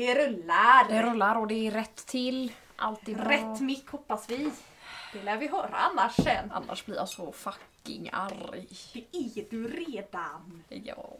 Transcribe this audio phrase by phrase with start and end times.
[0.00, 0.88] Det rullar!
[0.88, 2.52] Det rullar och det är rätt till.
[2.76, 3.30] Allt är bra.
[3.30, 4.50] Rätt mick hoppas vi.
[5.12, 6.52] Det lär vi höra annars sen.
[6.52, 8.66] Annars blir jag så fucking arg.
[8.92, 10.64] Det är du redan.
[10.68, 11.16] Ja.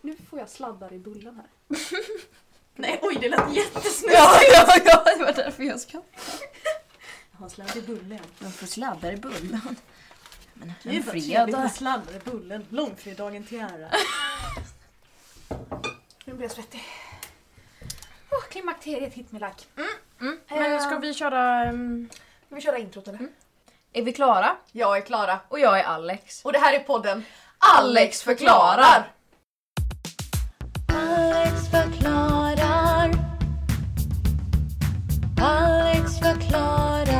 [0.00, 1.78] Nu får jag sladdar i bullen här.
[2.74, 4.14] Nej oj det lät jättesnyggt.
[4.14, 6.22] Ja, ja, ja, det var därför jag skrattade.
[7.32, 8.20] Jag har sladd i bullen.
[8.38, 9.76] Jag får sladdar i bullen.
[10.54, 12.66] Men Gud en vad trevligt med sladdar i bullen.
[12.70, 13.90] Långfredagen till ära.
[16.24, 16.82] Nu blir jag svettig.
[18.36, 19.66] Oh, klimakteriet hit med lack.
[20.20, 20.38] Mm.
[20.48, 21.68] Men ska vi köra...
[21.70, 22.08] um,
[22.46, 23.28] Ska vi köra introt eller?
[23.92, 24.56] Är vi klara?
[24.72, 25.40] Jag är Klara.
[25.48, 26.44] Och jag är Alex.
[26.44, 27.24] Och det här är podden
[27.58, 29.12] Alex förklarar.
[30.92, 33.10] Alex förklarar.
[35.42, 37.15] Alex förklarar.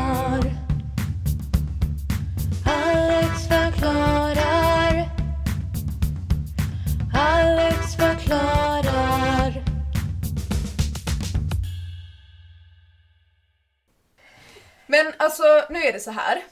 [14.96, 16.42] Men alltså nu är det så här.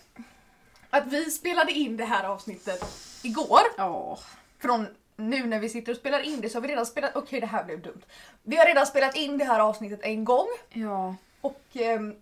[0.91, 2.84] Att vi spelade in det här avsnittet
[3.23, 3.61] igår.
[3.77, 4.19] Ja.
[4.59, 4.86] Från
[5.17, 7.17] nu när vi sitter och spelar in det så har vi redan spelat...
[7.17, 8.03] Okej det här blev dumt.
[8.42, 10.47] Vi har redan spelat in det här avsnittet en gång.
[10.69, 11.14] Ja.
[11.41, 12.14] Och ehm,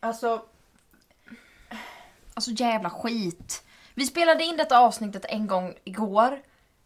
[0.00, 0.42] alltså...
[2.34, 3.64] Alltså jävla skit.
[3.94, 6.32] Vi spelade in detta avsnittet en gång igår.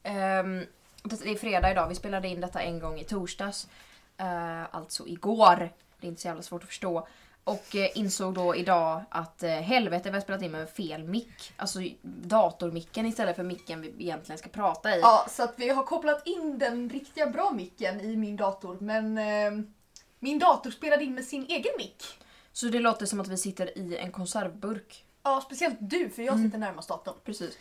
[0.04, 0.66] Um,
[1.02, 3.68] det är fredag idag, vi spelade in detta en gång i torsdags.
[4.16, 5.70] Eh, alltså igår.
[6.00, 7.08] Det är inte så jävla svårt att förstå.
[7.46, 11.52] Och eh, insåg då idag att uh, helvete vi har spelat in med fel mick.
[11.56, 15.00] Alltså datormicken istället för micken vi egentligen ska prata i.
[15.00, 19.18] Ja, så att vi har kopplat in den riktiga bra micken i min dator men
[19.18, 19.74] ehm,
[20.18, 22.04] min dator spelade in med sin egen mick.
[22.52, 25.04] Så det låter som att vi sitter i en konservburk.
[25.22, 27.14] Ja, speciellt du för jag sitter närmast datorn.
[27.24, 27.58] Precis.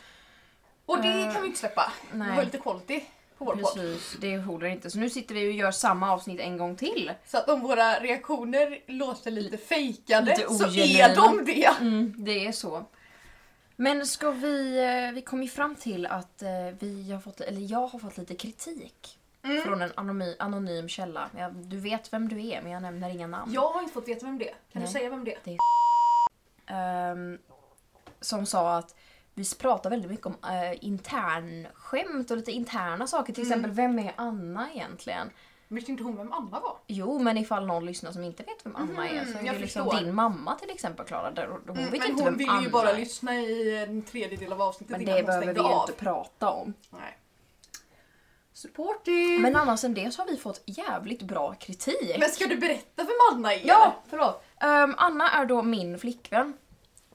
[0.86, 1.94] Och det Eh, kan vi inte släppa.
[2.12, 2.32] Vi nej.
[2.32, 3.02] har lite quality
[3.38, 3.74] på vår podd.
[3.74, 4.90] Precis, det håller inte.
[4.92, 7.12] Så nu sitter vi och gör samma avsnitt en gång till.
[7.26, 11.66] Så att om våra reaktioner låter lite fejkade Lite så är de det.
[11.82, 12.86] Mm, det är så.
[13.76, 14.78] Men ska vi...
[15.08, 16.50] eh, Vi kom ju fram till att eh,
[16.80, 19.20] vi har fått, eller jag har fått lite kritik.
[19.44, 19.64] Mm.
[19.64, 21.30] Från en anonym, anonym källa.
[21.38, 23.54] Jag, du vet vem du är men jag nämner inga namn.
[23.54, 24.54] Jag har inte fått veta vem det är.
[24.54, 24.86] Kan Nej.
[24.86, 25.58] du säga vem det är?
[26.68, 27.38] Ehm,
[28.22, 28.96] som sa att
[29.36, 33.34] vi pratar väldigt mycket om uh, internskämt och lite interna saker.
[33.34, 33.52] Till Mm.
[33.52, 35.30] exempel, vem är Anna egentligen?
[35.68, 36.78] Visste inte hon vem Anna var?
[36.88, 39.90] Jo, men ifall någon lyssnar som inte vet vem Anna är så är det liksom
[40.00, 41.34] din mamma till exempel Klara.
[41.68, 42.98] Hon vet Mm, men inte hon vem vill Anna ju bara är.
[42.98, 45.90] lyssna i en tredjedel av avsnittet Men det behöver vi ju av.
[45.90, 46.74] inte prata om.
[46.90, 47.18] Nej.
[48.54, 49.42] Supporting!
[49.42, 52.16] Men annars än det så har vi fått jävligt bra kritik.
[52.20, 53.68] Men ska du berätta vem Anna är?
[53.68, 54.44] Ja, förlåt.
[54.62, 56.54] Ehm, Anna är då min flickvän.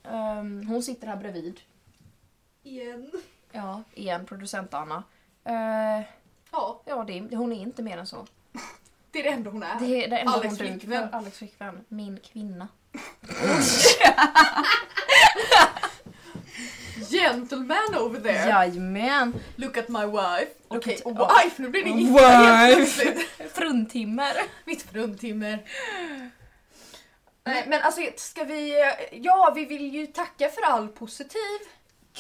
[0.04, 1.60] Ehm, hon sitter här bredvid.
[2.62, 3.10] Igen.
[3.52, 5.02] Ja, igen, producent Anna.
[5.48, 6.04] Uh,
[6.52, 8.26] Ja, ja, det, hon är inte mer än så.
[9.10, 9.80] det är det enda hon är.
[9.80, 11.08] Det är det enda Alex hon duger flickvän.
[11.10, 11.16] för.
[11.16, 11.84] Alex flickvän.
[11.88, 12.68] Min kvinna.
[17.10, 18.48] Gentleman over there.
[18.48, 19.34] Jajamän.
[19.56, 20.52] Look at my wife.
[20.70, 22.00] Look Okej, at- wife, nu blir det Wife.
[22.02, 23.52] gifta helt plötsligt.
[23.54, 24.32] Fruntimmer.
[24.64, 25.58] Mitt fruntimmer.
[27.44, 28.74] Nej men alltså ska vi...
[29.12, 31.40] Ja, vi vill ju tacka för all positiv...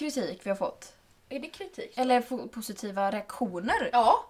[0.00, 0.92] Kritik vi har fått.
[1.28, 1.92] Är det kritik?
[1.98, 3.90] Eller po- positiva reaktioner.
[3.92, 4.26] Ja.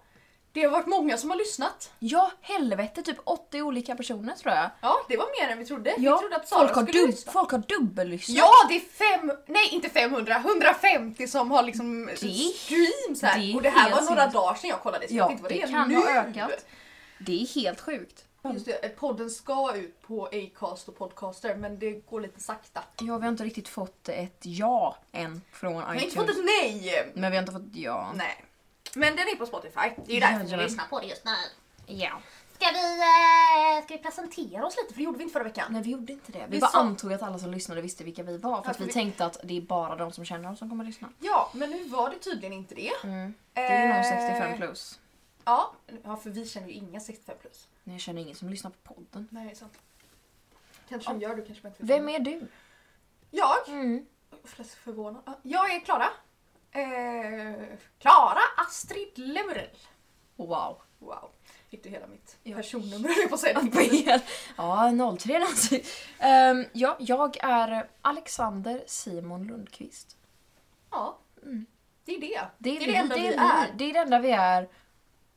[0.53, 1.91] Det har varit många som har lyssnat.
[1.99, 3.01] Ja, helvete.
[3.03, 4.69] Typ 80 olika personer tror jag.
[4.81, 5.89] Ja, det var mer än vi trodde.
[5.97, 7.31] Ja, vi trodde att Sara folk har, skulle lyssna.
[7.31, 8.37] folk har dubbellyssnat.
[8.37, 9.31] Ja, det är fem...
[9.47, 10.35] Nej, inte 500.
[10.45, 13.39] 150 som har liksom Det- streams här.
[13.39, 15.43] det och det här var några dagar sedan jag kollade så jag Ja, vet inte
[15.43, 15.95] vad det det, är kan nu.
[15.95, 16.65] ha ökat.
[17.19, 18.25] Det är helt sjukt.
[18.43, 22.83] Just det, podden ska ut på Acast och Podcaster men det går lite sakta.
[22.99, 26.03] Ja, vi har inte riktigt fått ett ja än från Jag har iTunes.
[26.03, 27.11] inte fått ett nej.
[27.15, 28.11] Men vi har inte fått ja.
[28.15, 28.45] Nej.
[28.95, 29.79] Men den är på Spotify.
[30.05, 30.65] Det är ju därför vi Jajamän.
[30.65, 31.31] lyssnar på det just nu.
[31.85, 32.11] Ja.
[32.55, 34.93] Ska vi, eh, ska vi presentera oss lite?
[34.93, 35.67] För det gjorde vi inte förra veckan.
[35.73, 36.39] Nej, vi gjorde inte det.
[36.39, 38.57] Vi, Vi bara sa- antog att alla som lyssnade visste vilka vi var.
[38.61, 40.69] För Ja, att vi vi- tänkte att det är bara de som känner oss som
[40.69, 41.09] kommer att lyssna.
[41.19, 42.91] Ja, men nu var det tydligen inte det.
[43.03, 43.33] Mm.
[43.53, 44.99] Det är ju någon Eh, 65 plus.
[45.45, 45.71] Ja,
[46.03, 47.67] ja, för vi känner ju inga 65 plus.
[47.83, 49.27] Men jag känner ingen som lyssnar på podden.
[49.31, 49.77] Nej, det är sant.
[50.89, 52.47] Kanske de gör, du kanske inte vet Vem är du?
[53.31, 53.69] Jag?
[53.69, 54.05] Mm.
[54.43, 55.21] Flest förvånad.
[55.25, 56.07] Ja, Jag är Klara.
[56.71, 59.77] Eh, Klara Astrid Lemurell.
[60.35, 60.81] Wow.
[60.99, 61.29] Wow.
[61.69, 62.55] Fick du hela mitt Ja.
[62.55, 63.61] personnummer höll jag på att säga.
[64.57, 65.75] ja, 03 alltså.
[65.75, 70.17] Um, ja, jag är Alexander Simon Lundqvist.
[70.91, 71.65] Ja, Mm.
[72.05, 72.41] det är det.
[72.57, 73.73] Det är, det, enda det vi är är.
[73.77, 74.69] Det är det enda vi är.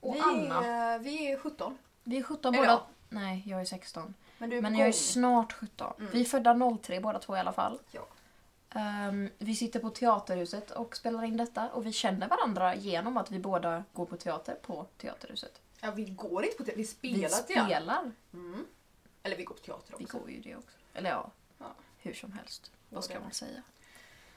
[0.00, 0.64] Och vi, Anna.
[0.64, 1.78] Är, vi är 17.
[2.04, 2.82] Vi är 17 Eller båda.
[3.08, 4.14] Nej, jag är 16.
[4.38, 5.92] Men du är Men jag är snart 17.
[5.98, 6.10] Mm.
[6.12, 7.78] Vi är födda 03 båda två i alla fall.
[7.90, 8.06] Ja.
[8.70, 13.30] Ehm, vi sitter på Teaterhuset och spelar in detta och vi känner varandra genom att
[13.30, 15.60] vi båda går på teater på Teaterhuset.
[15.80, 17.64] Ja, vi går inte på teater, vi Vi spelar teater.
[17.64, 18.12] spelar.
[18.32, 18.66] Mm.
[19.22, 20.18] Eller vi går på teater Vi också.
[20.18, 20.76] går ju det också.
[20.94, 21.66] Eller ja, Ja.
[21.98, 22.70] hur som helst.
[22.88, 23.62] Vad ska man säga?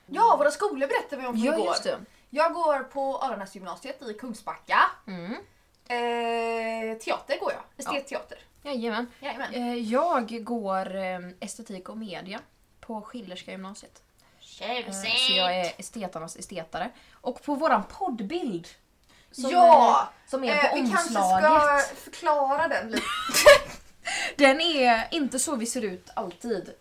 [0.05, 2.05] Ja, våra skolor berättar vi om hur Ja, det går.
[2.29, 4.79] Jag går på Aranäsgymnasiet i Kungsbacka.
[5.07, 5.35] Mm.
[5.89, 7.61] Eh, teater går jag.
[7.77, 8.37] Estetteater.
[8.63, 9.07] Jajamän.
[9.19, 9.53] Jajamän.
[9.53, 12.39] Eh, Jag går eh, estetik och media
[12.79, 14.01] på Schillerska gymnasiet.
[14.61, 16.89] Eh, Så jag är estetarnas estetare.
[17.13, 18.67] Och på våran poddbild
[19.31, 20.01] som, ja!
[20.25, 21.85] eh, som är Eh, på vi kanske ska omslaget.
[21.97, 23.03] förklara den lite.
[24.37, 26.73] Den är inte så vi ser ut alltid.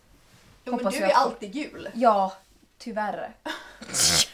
[0.64, 1.88] Jo, men du är alltid gul.
[1.94, 2.32] Ja,
[2.78, 3.34] tyvärr.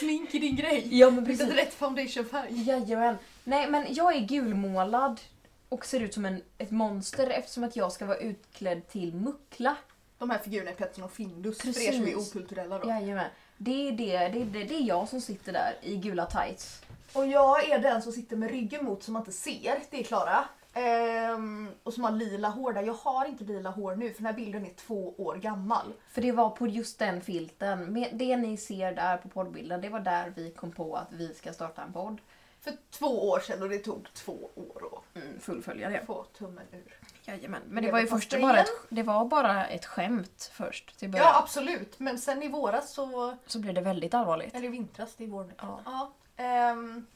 [0.00, 0.98] Smink är din grej.
[0.98, 1.48] Ja men precis.
[1.48, 2.62] rätt foundationfärg.
[2.62, 3.16] Jajamän.
[3.44, 5.20] Nej men jag är gulmålad
[5.68, 9.76] och ser ut som en, ett monster eftersom att jag ska vara utklädd till muckla.
[10.18, 11.96] De här figurerna är Pettersson och Findus för er Precis.
[11.96, 12.88] som är okulturella då.
[12.88, 13.30] Jajamän.
[13.56, 16.82] Det är, det, det, är det, det är jag som sitter där i gula tights.
[17.12, 19.82] Och jag är den som sitter med ryggen mot som man inte ser.
[19.90, 20.44] Det är Klara.
[20.72, 22.82] Ehm, och som har lila hår där.
[22.82, 25.92] Jag har inte lila hår nu för den här bilden är två år gammal.
[26.08, 27.92] För det var på just den filten.
[27.92, 31.34] Med det ni ser där på poddbilden, det var där vi kom på att vi
[31.34, 32.20] ska starta en podd.
[32.60, 34.80] För två år sedan och det tog två år
[35.14, 36.00] Mm, fullfölja det.
[36.00, 36.96] att få tummen ur.
[37.24, 37.62] Jajamän.
[37.68, 41.26] Men det var ju först bara ett, det var bara ett skämt först till början.
[41.26, 43.36] Ja absolut, men sen i våras så...
[43.46, 44.54] Så blev det väldigt allvarligt.
[44.54, 45.52] Eller i vintras, det är vår nu.
[45.58, 45.80] Ja.
[45.84, 46.12] Ja.
[46.36, 47.06] ehm,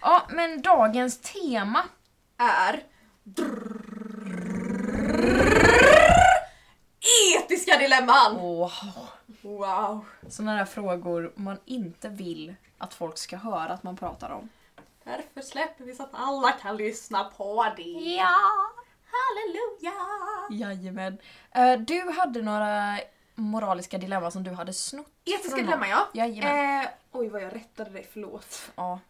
[0.00, 1.82] Ja, men dagens tema
[2.36, 2.82] är...
[7.38, 8.36] Etiska dilemman!
[8.36, 8.70] Wow.
[9.42, 10.04] Wow.
[10.28, 14.48] Sådana där frågor man inte vill att folk ska höra att man pratar om.
[15.04, 17.82] Därför släpper vi så att alla kan lyssna på det.
[17.82, 18.36] Ja!
[19.14, 19.92] Halleluja!
[20.50, 21.18] Jajamän.
[21.50, 22.98] Eh, Du hade några
[23.34, 26.08] moraliska dilemman som du hade snott Etiska dilemman ja.
[26.12, 26.80] Jajamän.
[26.82, 28.70] Eh, oj vad jag rättade dig, förlåt.
[28.76, 29.00] Ja.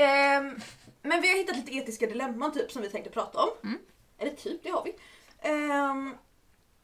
[0.00, 0.60] Ehm,
[1.02, 3.48] men vi har hittat lite etiska dilemman typ som vi tänkte prata om.
[3.64, 3.78] Mm.
[4.18, 4.96] Eller typ, det har vi.
[5.48, 6.14] Ehm,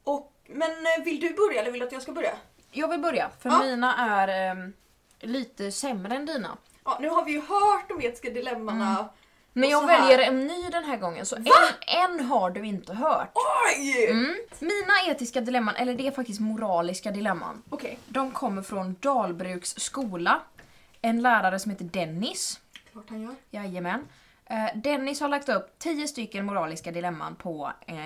[0.05, 2.33] och, men eh, vill du börja eller vill du att jag ska börja?
[2.71, 3.59] Jag vill börja, för Ja.
[3.63, 4.73] mina är ehm,
[5.21, 6.57] lite sämre än dina.
[6.85, 9.09] Ja, nu har vi ju hört de etiska dilemmana.
[9.53, 11.45] Men Och jag så här- väljer en ny den här gången, så en,
[11.87, 13.31] en har du inte hört.
[13.35, 14.07] Oj!
[14.11, 14.37] Mm.
[14.59, 17.63] Mina etiska dilemman, eller det är faktiskt moraliska dilemman.
[17.71, 20.41] Okej, De kommer från Dalbruks skola.
[21.03, 22.61] En lärare som heter Dennis.
[22.97, 23.35] Klart han gör.
[23.51, 24.09] Jajamän.
[24.45, 27.97] Eh, Dennis har lagt upp 10 stycken moraliska dilemman på eh,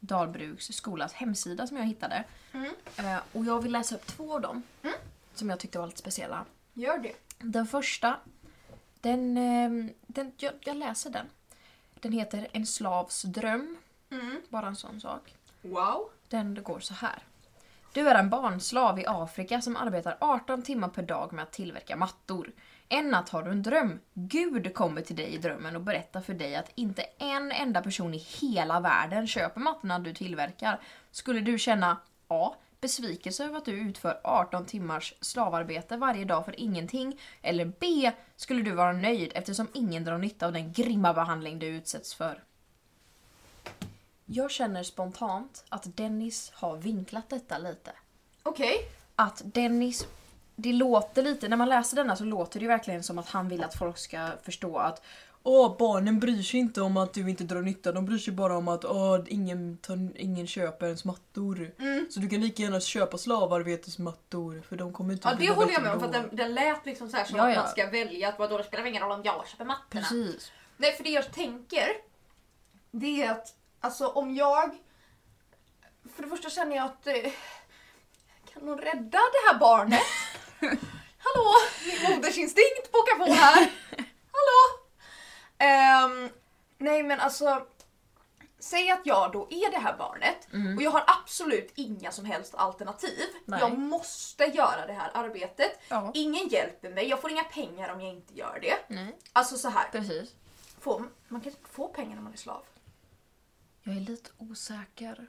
[0.00, 2.24] Dalbruks skolas hemsida som jag hittade.
[2.52, 2.72] Mm.
[2.96, 4.62] Eh, och jag vill läsa upp två av dem.
[4.82, 4.94] Mm.
[5.34, 6.44] Som jag tyckte var lite speciella.
[6.72, 7.14] Gör det.
[7.38, 8.16] Den första,
[9.00, 11.26] den, eh, den, jag, jag läser den.
[11.94, 13.76] Den heter En slavs dröm.
[14.10, 14.40] Mm.
[14.48, 15.34] Bara en sån sak.
[15.62, 16.10] Wow.
[16.28, 17.22] Den går så här.
[17.92, 21.96] Du är en barnslav i Afrika som arbetar 18 timmar per dag med att tillverka
[21.96, 22.52] mattor.
[22.88, 24.00] En natt har du en dröm.
[24.14, 28.14] Gud kommer till dig i drömmen och berättar för dig att inte en enda person
[28.14, 30.80] i hela världen köper mattorna du tillverkar.
[31.10, 31.96] Skulle du känna
[32.28, 32.54] A.
[32.80, 37.20] Besvikelse över att du utför 18 timmars slavarbete varje dag för ingenting.
[37.42, 38.12] Eller B.
[38.36, 42.42] Skulle du vara nöjd eftersom ingen drar nytta av den grymma behandling du utsätts för.
[44.32, 47.92] Jag känner spontant att Dennis har vinklat detta lite.
[48.42, 48.76] Okej.
[49.16, 50.06] Att Dennis,
[50.56, 53.64] det låter lite, när man läser denna så låter det verkligen som att han vill
[53.64, 55.02] att folk ska förstå att
[55.42, 58.56] Åh, barnen bryr sig inte om att du inte drar nytta, de bryr sig bara
[58.56, 61.74] om att åh, ingen, tar, ingen köper ens mattor.
[61.78, 62.06] Mm.
[62.10, 65.82] Så du kan lika gärna köpa slavarbetesmattor för de kommer inte Ja det håller jag
[65.82, 67.68] med om för att då." den, den lät liksom så här som Ja, att man
[67.68, 70.02] ska välja att vadå det spelar ingen roll om jag köper mattorna.
[70.02, 70.52] Precis.
[70.76, 71.86] Nej för det jag tänker
[72.90, 74.78] det är att alltså om jag
[76.14, 77.32] för det första känner jag att eh,
[78.52, 80.02] kan någon rädda det här barnet?
[81.18, 81.54] Hallå,
[81.86, 83.70] min modersinstinkt pockar på här.
[84.32, 84.86] Hallå!
[85.58, 86.30] Ehm,
[86.78, 87.66] nej men alltså
[88.62, 92.54] Säg att jag då är det här barnet och jag har absolut inga som helst
[92.54, 93.24] alternativ.
[93.44, 93.60] Nej.
[93.60, 95.80] Jag måste göra det här arbetet.
[95.88, 96.10] Ja.
[96.14, 98.94] Ingen hjälper mig, jag får inga pengar om jag inte gör det.
[98.94, 99.88] Nej, Alltså så här.
[99.92, 100.34] precis.
[100.80, 102.62] Får, man kan få pengar när man är slav.
[103.90, 105.26] Jag är lite osäker.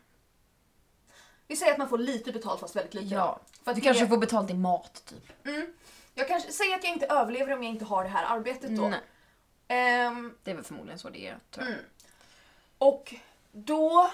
[1.47, 3.15] Vi säger att man får lite betalt fast väldigt lite.
[3.15, 5.47] Ja, För att du kanske får betalt i mat typ.
[5.47, 5.73] Mm.
[6.13, 8.87] Jag kanske säger att jag inte överlever om jag inte har det här arbetet då.
[8.89, 8.99] Nej,
[9.67, 11.73] Ehm, det är väl förmodligen så det är tror jag.
[11.73, 11.85] Mm.
[12.77, 13.15] och
[13.51, 14.11] då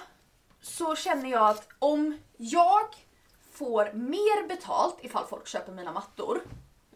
[0.61, 2.87] så känner jag att om jag
[3.51, 6.41] får mer betalt ifall folk köper mina mattor,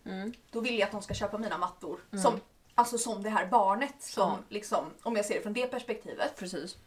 [0.06, 0.34] Mm.
[0.52, 2.40] då vill jag att de ska köpa mina mattor som,
[2.76, 3.96] alltså som det här barnet.
[4.04, 4.38] Som, Ja.
[4.50, 6.36] liksom, om jag ser det från det perspektivet.
[6.38, 6.78] Precis.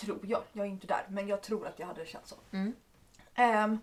[0.00, 2.36] Tror jag, jag är inte där, men jag tror att jag hade känt så.
[2.52, 2.74] Mm.
[3.34, 3.78] Ehm,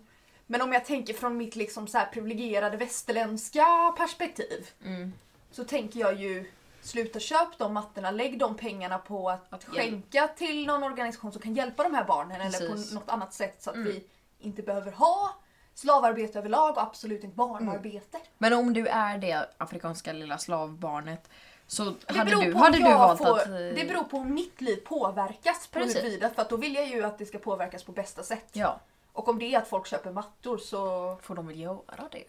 [0.46, 5.12] men om jag tänker från mitt liksom så privilegierade västerländska perspektiv Mm.
[5.50, 6.50] så tänker jag ju
[6.82, 11.42] sluta köp de mattorna, lägg de pengarna på att, Att skänka till någon organisation som
[11.42, 12.88] kan hjälpa de här barnen eller Precis.
[12.88, 13.88] på något annat sätt så att Mm.
[13.88, 14.06] vi
[14.38, 15.34] inte behöver ha
[15.74, 18.18] slavarbete överlag och absolut inte barnarbete.
[18.38, 21.30] Men om du är det afrikanska lilla slavbarnet
[21.66, 23.46] så Det hade du, hade du valt får, att...
[23.46, 25.96] eh, Det beror på om mitt liv påverkas på Precis.
[25.96, 28.48] huruvida för då vill jag ju att det ska påverkas på bästa sätt.
[28.52, 28.80] Ja,
[29.12, 31.16] Och om det är att folk köper mattor så...
[31.22, 32.24] får de väl göra det?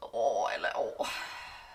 [0.00, 1.06] Åh, eller åh.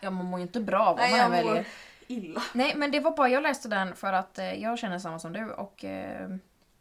[0.02, 1.68] Ja, man mår ju inte bra vad Nej, man jag än mår väljer.
[2.08, 2.44] illa.
[2.54, 5.34] Nej, men det var bara jag läste den för att eh, jag känner samma som
[5.34, 6.30] du och eh,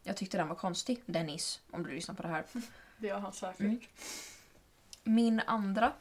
[0.03, 1.01] jag tyckte den var konstig.
[1.05, 2.43] Dennis, om du lyssnar på det här.
[2.97, 3.59] Det har han säkert.
[3.59, 3.79] Mm.
[5.03, 5.91] Min andra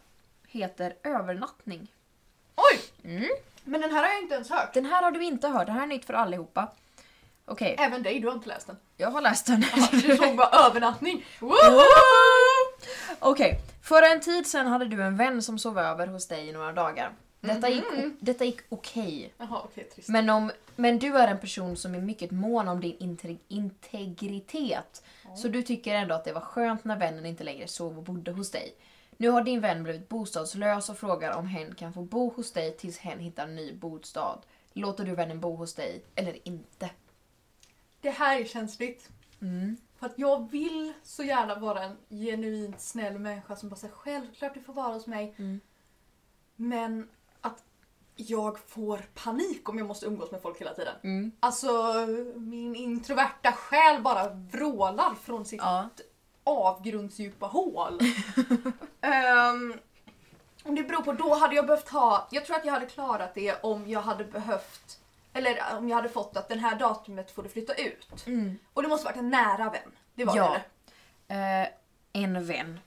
[0.48, 1.92] heter Övernattning.
[2.56, 2.80] Oj!
[3.04, 3.28] Mm.
[3.64, 4.74] Men den här har jag inte ens hört.
[4.74, 6.68] Den här har du inte hört, det här är nytt för allihopa.
[7.44, 8.76] Okej, Även dig, du har inte läst den.
[8.96, 9.64] jag har läst den.
[9.92, 11.24] Du såg bara övernattning.
[11.40, 11.50] Woo!
[13.18, 16.52] Okej, för en tid sedan hade du en vän som sov över hos dig i
[16.52, 17.12] några dagar.
[17.40, 18.16] Detta gick, Mhm.
[18.20, 19.32] detta gick okej.
[19.38, 20.08] Jaha, okej, trist.
[20.08, 25.02] Men, om, men du är en person som är mycket mån om din inte- integritet.
[25.36, 28.30] Så du tycker ändå att det var skönt när vännen inte längre sov och bodde
[28.32, 28.74] hos dig.
[29.22, 32.76] Nu har din vän blivit bostadslös och frågar om hen kan få bo hos dig
[32.76, 34.38] tills hen hittar en ny bostad.
[34.72, 36.90] Låter du vännen bo hos dig eller inte?
[38.00, 39.10] Det här är känsligt.
[39.40, 39.76] Mm.
[39.98, 44.54] För att jag vill så gärna vara en genuint snäll människa som bara säger självklart
[44.54, 45.34] du får vara hos mig.
[45.36, 45.60] Mm.
[46.56, 47.08] Men
[47.40, 47.64] att
[48.16, 50.94] jag får panik om jag måste umgås med folk hela tiden.
[51.02, 51.32] Mm.
[51.40, 51.68] Alltså
[52.36, 55.88] min introverta själ bara vrålar från sitt Ja.
[56.44, 57.98] Avgrundsdjupa hål.
[60.64, 63.34] Och det beror på, då hade jag behövt ha, jag tror att jag hade klarat
[63.34, 65.00] det om jag hade behövt,
[65.32, 68.26] eller om jag hade fått att den här datumet får du flytta ut.
[68.26, 68.58] Mm.
[68.72, 69.92] Och det måste varit en nära vän.
[70.14, 70.56] Det var Ja.
[71.26, 71.34] det.
[71.34, 71.68] Eh,
[72.22, 72.80] en vän.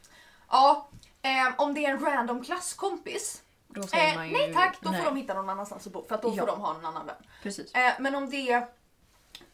[0.52, 0.88] Ja,
[1.22, 4.34] ehm, om det är en random klasskompis, Då säger eh, man ju...
[4.34, 5.02] nej tack, då nej.
[5.04, 6.40] får de hitta någon annanstans att bo för att då Ja.
[6.40, 7.16] får de ha en annan vän.
[7.44, 7.74] Precis.
[7.76, 8.68] Eh, men om det är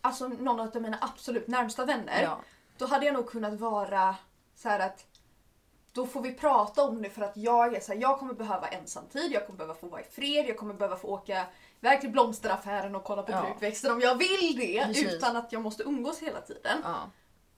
[0.02, 2.40] alltså, någon av mina absolut närmsta vänner, Ja.
[2.82, 4.16] Då hade jag nog kunnat vara
[4.56, 5.06] så här att
[5.92, 8.68] då får vi prata om det för att jag är så här, jag kommer behöva
[8.68, 11.46] ensamtid, jag kommer behöva få vara i fred, jag kommer behöva få åka
[11.82, 13.46] iväg till blomsteraffären och kolla på Ja.
[13.46, 15.14] krukväxter om jag vill det Precis.
[15.14, 16.82] utan att jag måste umgås hela tiden.
[16.84, 17.10] Ja.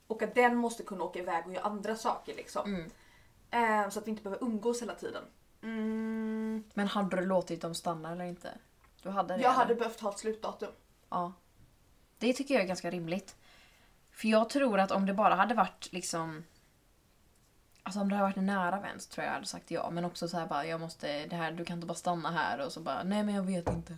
[0.07, 2.65] Och att den måste kunna åka iväg och göra andra saker liksom.
[2.75, 3.83] Mm.
[3.85, 5.23] Eh, så att vi inte behöver umgås hela tiden.
[5.63, 8.57] Mm, Men hade du låtit dem stanna eller inte?
[9.03, 9.41] Du hade det?
[9.41, 9.59] jag eller?
[9.59, 10.71] hade behövt ha ett slutdatum.
[11.09, 11.33] Ja.
[12.17, 13.35] Det tycker jag är ganska rimligt.
[14.13, 16.43] För jag tror att om det bara hade varit liksom...
[17.83, 19.89] Alltså om det hade varit en nära vän så tror jag jag hade sagt ja.
[19.89, 22.65] Men också så här bara, jag måste, det här, du kan inte bara stanna här
[22.65, 23.97] och så bara, nej men jag vet inte.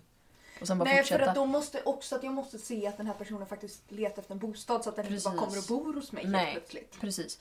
[0.62, 1.24] Och sen bara Nej fortsätta.
[1.24, 4.22] för att då måste också att jag måste se att den här personen faktiskt letar
[4.22, 5.68] efter en bostad så att den inte bara kommer och Precis.
[5.68, 6.54] bor hos mig helt Nej.
[6.54, 7.00] plötsligt.
[7.02, 7.40] Precis.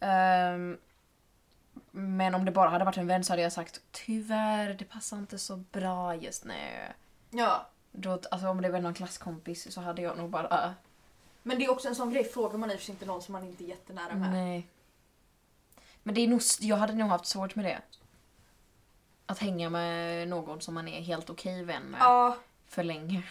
[0.00, 0.78] Ehm,
[1.90, 5.18] men om det bara hade varit en vän så hade jag sagt tyvärr, det passar
[5.18, 6.92] inte så bra just nu.
[7.30, 7.66] Ja.
[7.92, 10.74] Då, alltså om det var någon klasskompis så hade jag nog bara...
[11.48, 13.44] Men det är också en sån grej, frågar man i sig inte någon som man
[13.44, 14.30] inte är jättenära med.
[14.32, 14.66] Nej.
[16.02, 17.82] Men det är nog, jag hade nog haft svårt med det.
[19.26, 22.36] Att hänga med någon som man är helt okej vän med Ja,
[22.66, 23.22] för länge.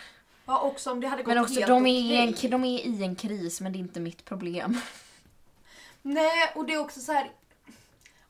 [0.45, 2.79] ja, också om det hade gått Men också, helt de är, i en, de är
[2.85, 4.81] i en kris men det är inte mitt problem.
[6.01, 7.31] Nej, och det är också så här.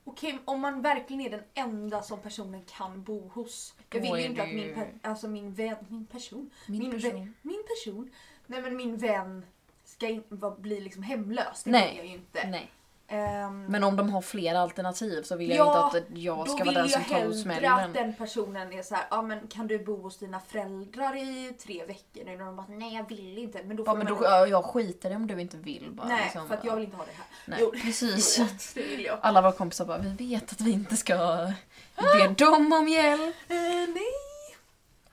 [0.03, 3.74] Okej, om man verkligen är den enda som personen kan bo hos.
[3.89, 7.12] Jag vill ju inte att min, per, alltså min vän, min person, Min min, person.
[7.12, 8.12] Vän, min person,
[8.48, 9.46] nej men min vän
[9.98, 10.24] ska in,
[10.58, 11.63] bli liksom hemlös.
[11.63, 11.88] Det Nej.
[11.89, 12.48] vill jag ju inte.
[12.48, 12.72] Nej.
[13.10, 16.46] Ehm, Men om de har flera alternativ så vill jag Ja, inte att jag Då
[16.46, 17.74] ska vill vara den jag som tar hellre smällen.
[17.74, 21.54] att den personen är så här, ja men kan du bo hos dina föräldrar i
[21.60, 22.25] tre veckor?
[22.25, 23.63] Nu när de bara, nej jag vill inte.
[23.63, 25.92] Men då får men man då, ja, jag skiter i om du inte vill.
[25.92, 27.25] Bara, Nej, liksom, för att jag vill inte ha det här.
[27.46, 28.38] Nej, Jo, precis.
[28.38, 29.20] jag vet, det vill jag.
[29.22, 31.16] Alla våra kompisar bara, vi vet att vi inte ska
[31.96, 33.36] be dem om hjälp.
[33.50, 33.56] Eh,
[33.94, 34.58] nej!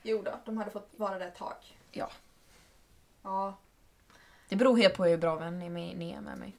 [0.03, 1.53] Jo då, de hade fått vara där ett tag.
[1.91, 2.09] Ja.
[3.23, 3.57] Ja.
[4.49, 6.55] Det beror helt på hur bra vän ni är ni är med mig.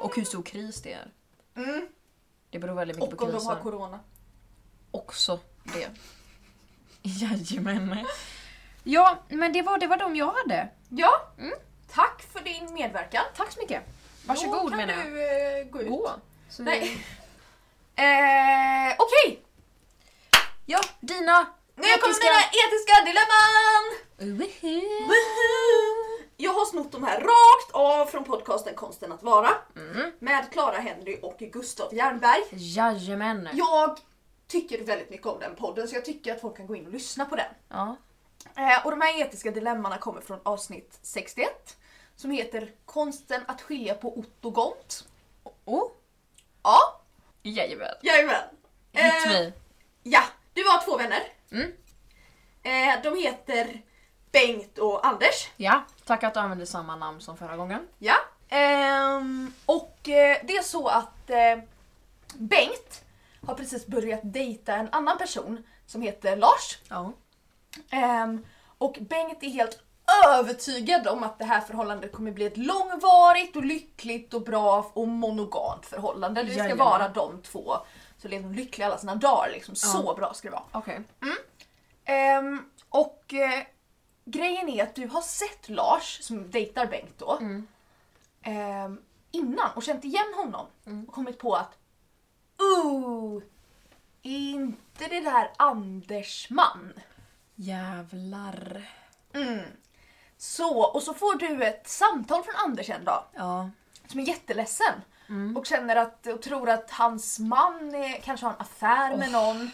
[0.00, 1.10] Och hur stor kris det är.
[1.56, 1.88] Mm.
[2.50, 3.56] Det beror väldigt mycket Och på om de krisen.
[3.56, 4.00] har corona.
[4.90, 5.88] Också det.
[7.02, 8.06] Jajamän.
[8.82, 10.68] Ja, men det var, det var de jag hade.
[10.88, 11.52] Ja, Mm.
[11.90, 13.24] tack för din medverkan.
[13.36, 13.82] Tack så mycket.
[13.86, 15.06] Då Varsågod kan menar jag.
[15.06, 15.22] du
[15.60, 15.88] eh, gå ut.
[15.88, 16.10] Gå.
[16.48, 16.80] Så Nej.
[16.80, 17.04] vi-
[17.94, 19.42] Eh, Okej,
[20.66, 23.84] Ja, dina nu kommer etiska- mina etiska dilemman!
[24.38, 26.22] Woohoo!
[26.36, 30.12] Jag har snott de här rakt av från podcasten Konsten att vara Mm.
[30.18, 32.42] med Clara Henry och Gustav Jernberg.
[32.50, 33.48] Jajamän.
[33.52, 33.98] Jag
[34.48, 36.92] tycker väldigt mycket om den podden så jag tycker att folk kan gå in och
[36.92, 37.46] lyssna på den.
[37.68, 37.96] Ja.
[38.56, 41.76] Eh, och de här etiska dilemmana kommer från avsnitt 61
[42.16, 45.04] som heter Konsten att skilja på ott och gont.
[45.64, 45.90] Oh.
[46.62, 47.00] Ja,
[47.42, 47.94] Jajamän.
[48.02, 48.42] jajamän.
[48.92, 49.52] Hit Eh, me.
[50.02, 50.22] Ja,
[50.54, 51.22] du har två vänner.
[51.52, 51.72] Mm.
[52.62, 53.82] Eh, de heter
[54.32, 55.50] Bengt och Anders.
[55.56, 57.88] Ja, tack att du använde samma namn som förra gången.
[57.98, 58.14] Ja.
[58.48, 61.58] Ehm, och eh, det är så att eh,
[62.34, 63.04] Bengt
[63.46, 66.78] har precis börjat dejta en annan person som heter Lars.
[66.88, 67.12] Ja.
[67.90, 68.46] Ehm,
[68.78, 69.78] och Bengt är helt
[70.26, 75.08] övertygad om att det här förhållandet kommer bli ett långvarigt och lyckligt och bra och
[75.08, 76.42] monogamt förhållande.
[76.42, 76.86] Det ska Jajamän.
[76.86, 77.76] vara de två
[78.22, 79.50] så lever de lyckliga alla sina dagar.
[79.52, 79.74] Liksom.
[79.74, 80.64] Så bra ska det vara.
[80.72, 81.00] Okej.
[82.04, 83.62] Ehm, och eh,
[84.24, 87.66] grejen är att du har sett Lars, som dejtar Bengt då, Mm.
[88.42, 89.00] ehm,
[89.30, 90.66] innan och känt igen honom
[91.08, 91.78] och kommit på att
[92.58, 93.42] Ooh,
[94.22, 96.92] är inte det där Anders man?
[97.54, 98.90] Jävlar.
[99.34, 99.64] Mm.
[100.36, 103.70] Så, och så får du ett samtal från Anders en dag Ja.
[104.06, 104.94] som är jätteledsen
[105.56, 109.70] och känner att och tror att hans man är, kanske har en affär med någon.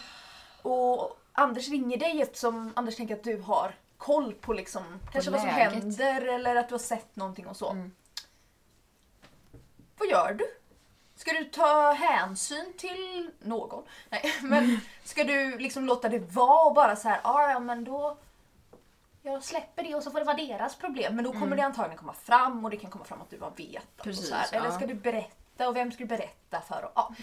[0.61, 5.39] Och Anders ringer dig eftersom Anders tänker att du har koll på liksom kanske vad
[5.39, 5.73] som läget.
[5.73, 7.69] händer eller att du har sett någonting och så.
[7.69, 7.91] Mm.
[9.97, 10.45] Vad gör du?
[11.15, 13.83] Ska du ta hänsyn till någon?
[14.09, 17.83] Nej, men ska du liksom låta det vara och bara så här, "Ah, ja men
[17.83, 18.17] då
[19.23, 21.15] jag släpper det och så får det vara deras problem.
[21.15, 23.49] Men då kommer det antagligen komma fram och det kan komma fram att du bara
[23.49, 23.83] vet.
[23.97, 24.47] och Precis, så här.
[24.51, 25.35] Eller ska du berätta
[25.67, 26.83] och vem ska du berätta för?
[26.83, 27.13] Och, ja.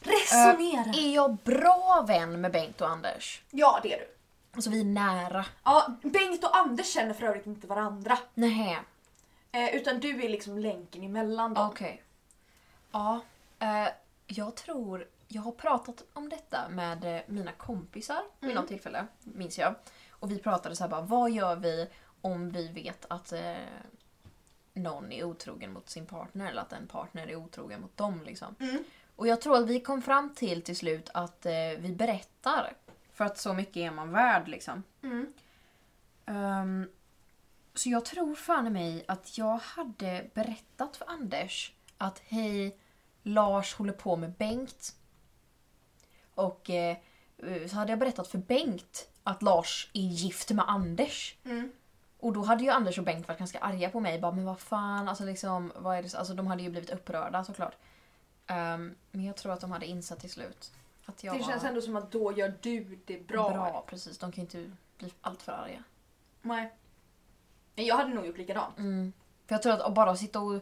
[0.00, 0.80] Resonera!
[0.80, 3.42] Eh, är jag bra vän med Bengt och Anders?
[3.50, 4.08] Ja det är du.
[4.52, 5.44] Alltså vi är nära.
[5.64, 8.18] Ja, Bengt och Anders känner för övrigt inte varandra.
[8.34, 8.78] Nej.
[9.52, 11.70] Eh, utan du är liksom länken emellan dem.
[11.70, 12.02] Okej.
[12.92, 13.20] Ja.
[13.58, 13.88] Eh,
[14.26, 15.06] jag tror...
[15.30, 19.74] Jag har pratat om detta med eh, mina kompisar vid något tillfälle, minns jag.
[20.10, 21.88] Och vi pratade så här bara, vad gör vi
[22.20, 23.54] om vi vet att eh,
[24.78, 28.54] någon är otrogen mot sin partner eller att en partner är otrogen mot dem liksom.
[28.60, 28.84] Mm.
[29.16, 32.76] Och jag tror att vi kom fram till till slut att eh, vi berättar.
[33.12, 34.82] För att så mycket är man värd liksom.
[35.02, 35.32] Mm.
[36.26, 36.88] Ehm,
[37.74, 42.78] så jag tror fan i mig att jag hade berättat för Anders att hej,
[43.22, 44.96] Lars håller på med Bengt.
[46.34, 46.96] Och eh,
[47.68, 51.36] så hade jag berättat för Bengt att Lars är gift med Anders.
[51.44, 51.72] Mm.
[52.20, 54.18] Och då hade ju Anders och Bengt varit ganska arga på mig.
[54.20, 56.14] Bara, men vad fan, alltså liksom, vad är det?
[56.14, 57.76] Alltså de hade ju blivit upprörda såklart.
[58.46, 60.72] Ehm, men jag tror att de hade insett till slut
[61.06, 63.50] att jag Det känns var ändå som att då gör du det bra.
[63.50, 63.84] bra.
[63.86, 65.82] Precis, de kan ju inte bli allt för arga.
[66.42, 66.72] Nej.
[67.74, 68.78] Men Jag hade nog gjort likadant.
[68.78, 69.12] Mm.
[69.46, 70.60] För jag tror att att bara sitta och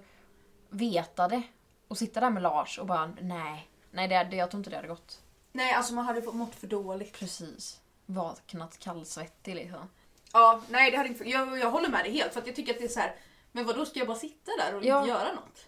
[0.68, 1.42] veta det
[1.88, 4.76] och sitta där med Lars och bara nej, nej det, det, jag tror inte det
[4.76, 5.22] hade gått.
[5.52, 7.12] Nej, alltså man hade mått för dåligt.
[7.18, 7.80] Precis.
[8.06, 9.88] Vaknat kallsvettig liksom.
[10.32, 12.72] Ja, nej det hade inte jag, jag håller med dig helt för att jag tycker
[12.72, 13.14] att det är så här.
[13.52, 14.98] Men vad då ska jag bara sitta där och Ja.
[14.98, 15.66] inte göra något?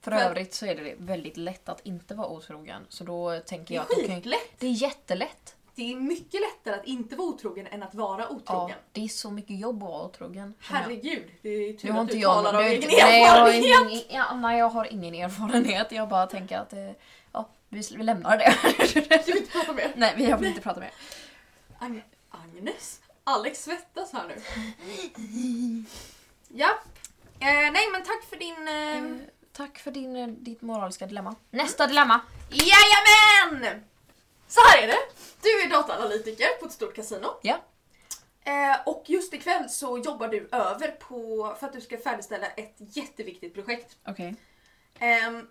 [0.00, 2.86] För För- övrigt så är det väldigt lätt att inte vara otrogen.
[2.88, 4.54] Så då tänker Det jag är att då kan, skitlätt.
[4.58, 5.56] Det är jättelätt.
[5.74, 8.76] Det är mycket lättare att inte vara otrogen än att vara Ja, otrogen.
[8.92, 10.54] det är så mycket jobb att vara otrogen.
[10.70, 10.76] jag.
[10.76, 13.20] Herregud, det är tur att inte du jag, talar det av är egen inte- nej,
[13.22, 13.90] jag har erfarenhet.
[13.90, 15.92] ingen, ja, nej, jag har ingen erfarenhet.
[15.92, 16.90] Jag bara tänker att eh,
[17.32, 18.54] ja, vi, vi lämnar det.
[19.10, 19.92] Jag vill inte prata mer.
[19.96, 20.90] nej, vi vill inte prata mer.
[21.78, 23.00] Ag- Agnes?
[23.24, 24.34] Alex svettas här nu.
[26.48, 26.78] Ja.
[27.40, 28.68] Eh, nej men tack för din...
[28.68, 28.96] Eh...
[28.96, 31.34] Eh, tack för din, eh, ditt moraliska dilemma.
[31.50, 32.20] Nästa dilemma.
[32.50, 33.84] Jajamän!
[34.48, 34.98] Så här är det.
[35.42, 37.28] Du är dataanalytiker på ett stort kasino.
[37.42, 37.60] Ja.
[38.44, 42.76] Eh, och just ikväll så jobbar du över på, för att du ska färdigställa ett
[42.78, 43.96] jätteviktigt projekt.
[44.06, 44.34] Okej.
[44.98, 45.48] Ehm,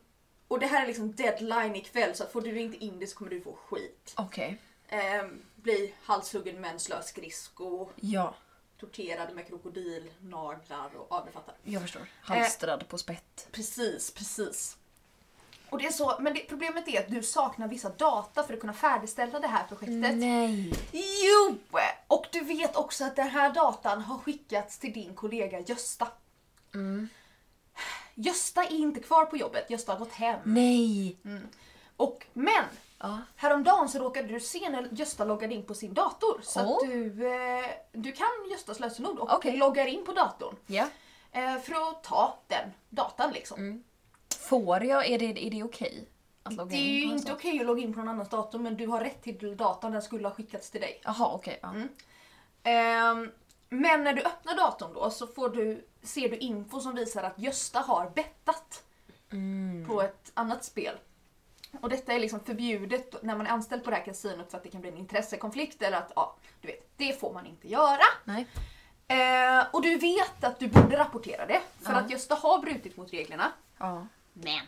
[0.48, 3.18] och det här är liksom deadline ikväll så att får du inte in det så
[3.18, 4.14] kommer du få skit.
[4.18, 4.58] Okej.
[4.90, 8.36] Ehm, bli halshuggen med en slö skridsko, Ja,
[8.80, 11.56] torterad med krokodilnaglar och ja, du fattar.
[11.64, 12.02] jag förstår.
[12.22, 13.48] Halstrad på spett.
[13.52, 14.78] Precis, precis.
[15.70, 18.60] Och det är så, men det, problemet är att du saknar vissa data för att
[18.60, 20.16] kunna färdigställa det här projektet.
[20.18, 20.74] Nej.
[20.92, 21.58] Jo!
[22.08, 26.08] Och du vet också att den här datan har skickats till din kollega Gösta.
[26.74, 27.10] Mm.
[28.16, 30.40] Gösta är inte kvar på jobbet, Gösta har gått hem.
[30.44, 31.18] Nej.
[31.98, 32.66] Och, men
[33.04, 33.18] Ja.
[33.36, 36.40] häromdagen så råkade du se när Gösta loggade in på sin dator.
[36.44, 36.76] Så Åh.
[36.76, 39.58] att du, eh, du kan Göstas lösenord och Okej.
[39.58, 40.56] loggar in på datorn.
[40.68, 40.88] Ja.
[41.32, 43.60] Eh, för att ta den datan liksom.
[43.60, 43.84] Mm.
[44.40, 45.10] Får jag?
[45.10, 46.08] Är det, är det okej?
[46.44, 48.78] Att logga Det är ju inte okej att logga in på någon annans dator men
[48.78, 51.02] du har rätt till datan, den skulle ha skickats till dig.
[51.04, 51.60] Jaha, okej.
[51.62, 51.70] ja.
[51.70, 51.90] Mm.
[52.64, 53.32] Ehm,
[53.70, 57.40] men när du öppnar datorn då så får du, ser du info som visar att
[57.40, 58.84] Gösta har bettat
[59.32, 59.86] Mm.
[59.88, 60.96] på ett annat spel.
[61.82, 64.64] Och detta är liksom förbjudet när man är anställd på det här kasinot för att
[64.64, 68.04] det kan bli en intressekonflikt eller att, ja, du vet, det får man inte göra.
[68.24, 68.48] Nej.
[69.08, 71.98] Eh, och du vet att du borde rapportera det för Ja.
[72.00, 73.52] att Gösta har brutit mot reglerna.
[73.78, 74.08] Ja.
[74.34, 74.66] Men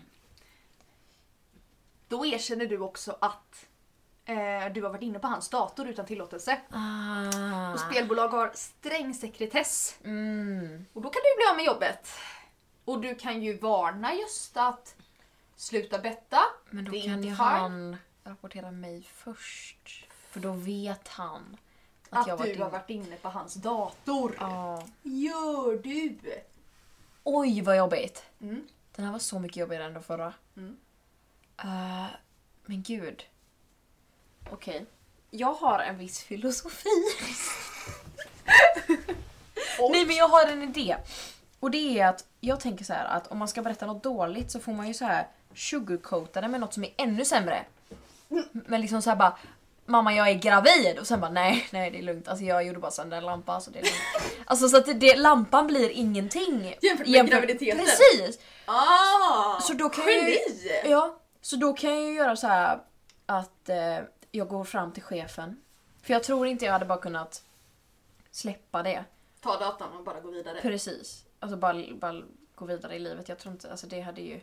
[2.08, 3.66] då erkänner du också att
[4.26, 6.62] eh, du har varit inne på hans dator utan tillåtelse.
[6.70, 7.74] Ah.
[7.74, 9.96] Och spelbolag har sträng sekretess.
[10.04, 10.86] Mm.
[10.94, 12.10] Och då kan du bli av med jobbet.
[12.86, 14.96] Och du kan ju varna Gösta att
[15.64, 16.40] sluta betta.
[16.70, 20.08] Men då Det kan ju han rapportera mig först.
[20.30, 21.58] För då vet han
[22.10, 22.78] att, Att, jag du varit har inne.
[22.78, 24.36] varit inne på hans dator.
[24.40, 24.84] Ja.
[25.04, 26.18] Gör du?
[27.24, 28.26] Oj vad jobbigt.
[28.42, 28.68] Mm.
[28.96, 30.34] Den här var så mycket jobbigare än den förra.
[30.58, 30.78] Mm.
[31.58, 32.06] Eh,
[32.66, 33.24] men gud.
[34.52, 34.86] Okej.
[35.30, 36.90] Jag har en viss filosofi.
[39.92, 40.98] Nej men jag har en idé.
[41.60, 44.52] Och det är att jag tänker så här att om man ska berätta något dåligt
[44.52, 47.66] så får man ju så här sugarcoata det med något som är ännu sämre.
[48.52, 49.38] Men liksom så här bara
[49.86, 52.28] Mamma jag är gravid och sen bara nej, nej det är lugnt.
[52.28, 54.36] Alltså jag gjorde bara sönder en lampa så det är lugnt.
[54.46, 56.76] Alltså så att det, det, lampan blir ingenting.
[56.82, 57.86] Jämfört med graviditeten.
[57.86, 58.40] Precis!
[58.66, 59.60] Ah!
[59.60, 60.38] Så då kan jag
[60.86, 62.80] ja, så då kan jag ju göra så här
[63.26, 64.00] att eh,
[64.32, 65.62] jag går fram till chefen.
[66.02, 67.44] För jag tror inte jag hade bara kunnat
[68.32, 69.04] släppa det.
[69.42, 70.62] Ta datan och bara gå vidare.
[70.62, 71.26] Precis.
[71.40, 72.22] Alltså bara, bara
[72.56, 73.30] gå vidare i livet.
[73.30, 74.42] Jag tror inte, alltså det hade ju...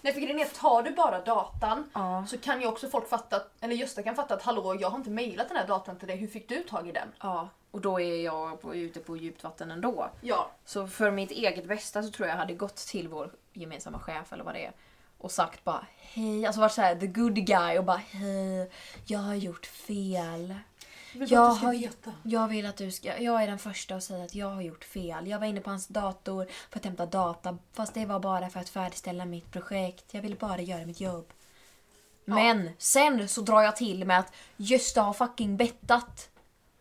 [0.00, 2.24] Nej för grejen är, tar du bara datan Ja.
[2.28, 4.98] så kan ju också folk fatta, att- eller Gösta kan fatta att hallå jag har
[4.98, 7.08] inte mejlat den här datan till dig, hur fick du tag i den?
[7.20, 10.10] Ja, och då är jag på, ute på djupt vatten ändå.
[10.20, 10.50] Ja.
[10.64, 14.32] Så för mitt eget bästa så tror jag jag hade gått till vår gemensamma chef
[14.32, 14.72] eller vad det är
[15.18, 18.70] och sagt bara hej, alltså varit såhär the good guy och bara hej,
[19.06, 20.54] jag har gjort fel.
[21.12, 22.12] Jag vill Jag att du ska veta.
[22.22, 24.84] Jag vill att du ska, jag är den första att säga att jag har gjort
[24.84, 25.26] fel.
[25.26, 28.60] Jag var inne på hans dator för att hämta data fast det var bara för
[28.60, 30.04] att färdigställa mitt projekt.
[30.10, 31.32] Jag ville bara göra mitt jobb.
[32.24, 36.30] Men sen så drar jag till med att Gösta har fucking bettat.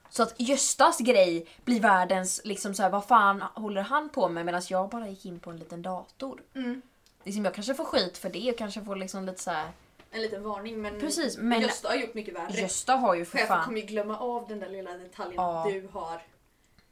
[0.10, 4.46] Så att Göstas grej blir världens, liksom så här, vad fan håller han på med
[4.46, 6.42] medan jag bara gick in på en liten dator.
[6.56, 6.82] Mm.
[7.24, 9.72] Liksom jag kanske får skit för det och kanske får liksom lite så här.
[10.12, 12.54] En liten varning men, Precis, men- Gösta har gjort mycket värre.
[12.62, 13.66] Gösta har ju för Chefen fan...
[13.66, 15.60] kommer ju glömma av den där lilla detaljen Ja.
[15.68, 16.22] att du har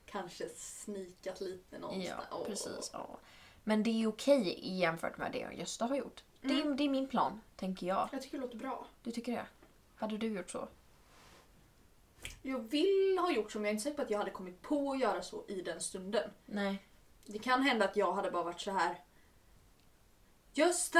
[0.06, 2.24] kanske snikat lite någonstans.
[2.32, 2.90] Ja, precis.
[2.94, 3.18] Ja.
[3.64, 6.24] Men det är okej jämfört med det Gösta har gjort.
[6.42, 6.78] Det, är, Mm.
[6.78, 8.10] det är min plan, tänker jag.
[8.12, 8.88] Jag tycker det låter bra.
[9.04, 9.46] Du tycker det?
[9.96, 10.68] Hade du gjort så?
[12.42, 14.92] Jag vill ha gjort som jag är inte säker på att jag hade kommit på
[14.92, 16.30] att göra så i den stunden.
[16.46, 16.86] Nej.
[17.26, 19.00] Det kan hända att jag hade bara varit så här.
[20.58, 21.00] Gösta,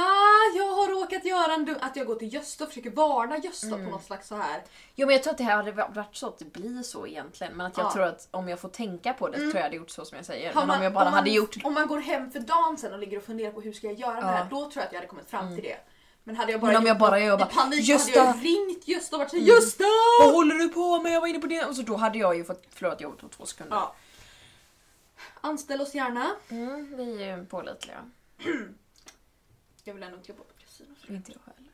[0.56, 1.78] jag har råkat göra en dum...
[1.82, 3.86] Att jag går till Gösta och försöker varna Gösta Mm.
[3.86, 4.64] på något slags så här.
[4.96, 7.54] Jo men jag tror att det här hade varit så att det blir så egentligen.
[7.58, 7.92] Men att jag Ja.
[7.94, 9.52] tror att om jag får tänka på det så Mm.
[9.52, 10.54] tror jag hade gjort så som jag säger.
[10.54, 11.56] Har men man- om jag bara man, hade gjort...
[11.64, 14.00] Om man går hem för dagen sen och ligger och funderar på hur ska jag
[14.00, 15.78] göra det här, då tror jag att jag hade kommit fram till det.
[16.24, 18.20] Men hade jag bara Men om jag gjort bara något gör bara, i panik "Gösta!"
[18.24, 19.56] hade jag ringt Gösta och varit såhär Mm.
[19.56, 19.84] Gösta!
[20.22, 21.12] Vad håller du på med?
[21.12, 21.66] Jag var inne på det.
[21.66, 23.76] Och så då hade jag ju fått förlorat jobbet på två sekunder.
[23.76, 23.96] Ja.
[25.42, 26.32] Anställ oss gärna.
[26.50, 27.98] Mm, vi är ju pålitliga.
[29.88, 30.96] Jag vill ändå inte jobba på kasino.
[31.08, 31.72] Inte jag heller.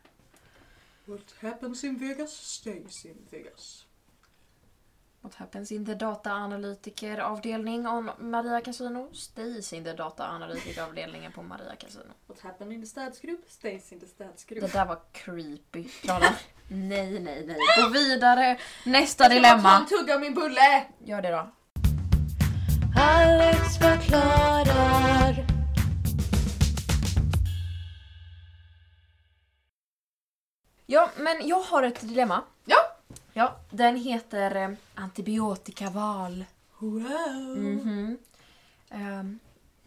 [1.05, 3.85] What happens in Vegas stays in Vegas.
[5.21, 10.83] What happens in the data analytiker avdelning on Maria Casino stays in the data analytiker
[10.83, 12.13] avdelningen på Maria Casino.
[12.27, 14.61] What happened in the städsgrupp stays in the städsgrupp.
[14.61, 15.83] Det där var creepy.
[15.83, 16.25] Klara.
[16.69, 17.57] nej, nej, nej.
[17.81, 18.59] Gå vidare.
[18.85, 18.93] Nästa
[19.23, 19.77] Jag ska dilemma.
[19.77, 20.85] en tugga av min bulle!
[20.99, 21.51] Gör det då.
[22.95, 25.50] Alex förklarar.
[30.91, 32.41] Ja, men jag har ett dilemma.
[32.65, 32.77] Ja!
[33.33, 36.45] Ja, den heter eh, antibiotikaval.
[36.79, 37.57] Wow!
[37.57, 38.17] Mhm.
[38.89, 39.39] Ehm,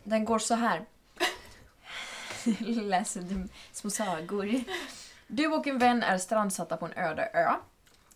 [0.03, 0.85] den går så här.
[2.83, 4.65] Läser du små sagor.
[5.27, 7.53] Du och en vän är strandsatta på en öde ö.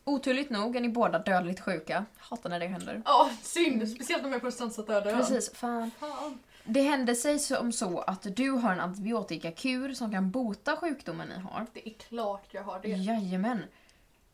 [0.05, 2.05] Oturligt nog är ni båda dödligt sjuka.
[2.19, 3.03] Hatar när det händer.
[3.05, 3.89] Ja, synd.
[3.89, 5.17] Speciellt om jag är på en strandsatt öde ö.
[5.17, 5.91] Precis, fan.
[6.01, 6.39] Fan.
[6.71, 11.39] Det händer sig som så att du har en antibiotikakur som kan bota sjukdomen ni
[11.39, 11.67] har.
[11.73, 12.89] Det är klart jag har det.
[12.89, 13.65] Jajamän.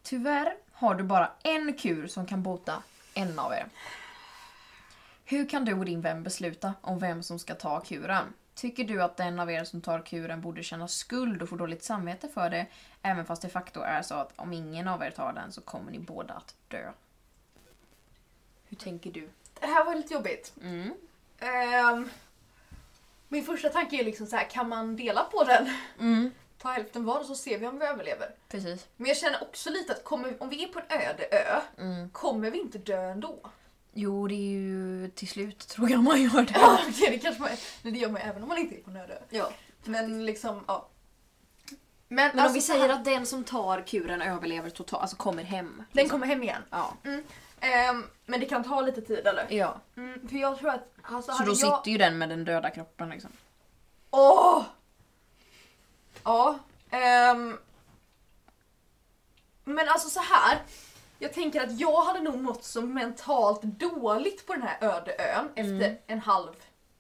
[0.02, 2.82] Tyvärr har du bara en kur som kan bota
[3.14, 3.66] en av er.
[5.24, 8.24] Hur kan du och din vän besluta om vem som ska ta kuren?
[8.54, 11.82] Tycker du att den av er som tar kuren borde känna skuld och få dåligt
[11.82, 12.66] samvete för det?
[13.02, 15.92] Även fast det facto är så att om ingen av er tar den så kommer
[15.92, 16.90] ni båda att dö.
[18.64, 19.28] Hur tänker du?
[19.60, 20.52] Det här var lite jobbigt.
[20.62, 20.94] Mm.
[21.44, 22.10] Ehm,
[23.28, 25.70] min första tanke är liksom så här, kan man dela på den?
[26.00, 26.30] Mm.
[26.58, 28.30] Ta hälften var och så ser vi om vi överlever.
[28.48, 28.86] Precis.
[28.96, 32.10] Men jag känner också lite att kommer, om vi är på en öde ö, Mm.
[32.10, 33.38] kommer vi inte dö ändå?
[33.92, 36.52] Jo, det är ju till slut tror jag man gör det.
[36.54, 37.50] Ja, okej, det kanske man,
[37.82, 39.18] men det gör man ju även om man inte är på en öde ö.
[39.30, 39.50] Ja.
[39.84, 40.88] Men liksom, ja.
[42.08, 45.16] Men, Men om alltså, vi så säger att den som tar kuren överlever totalt, alltså
[45.16, 45.82] kommer hem.
[45.92, 46.62] den kommer hem igen.
[46.70, 46.94] Ja.
[47.64, 49.46] Ehm, men det kan ta lite tid eller?
[49.50, 49.80] ja.
[49.96, 50.88] Mm, för jag tror att...
[51.02, 51.56] Alltså, Så då jag...
[51.56, 53.30] sitter ju den med den döda kroppen liksom.
[54.10, 54.62] Åh!
[56.24, 56.58] Ja.
[56.90, 57.58] ehm,
[59.64, 60.58] Men alltså så här.
[61.18, 65.48] Jag tänker att jag hade nog mått så mentalt dåligt på den här öde ön
[65.54, 66.52] efter en halv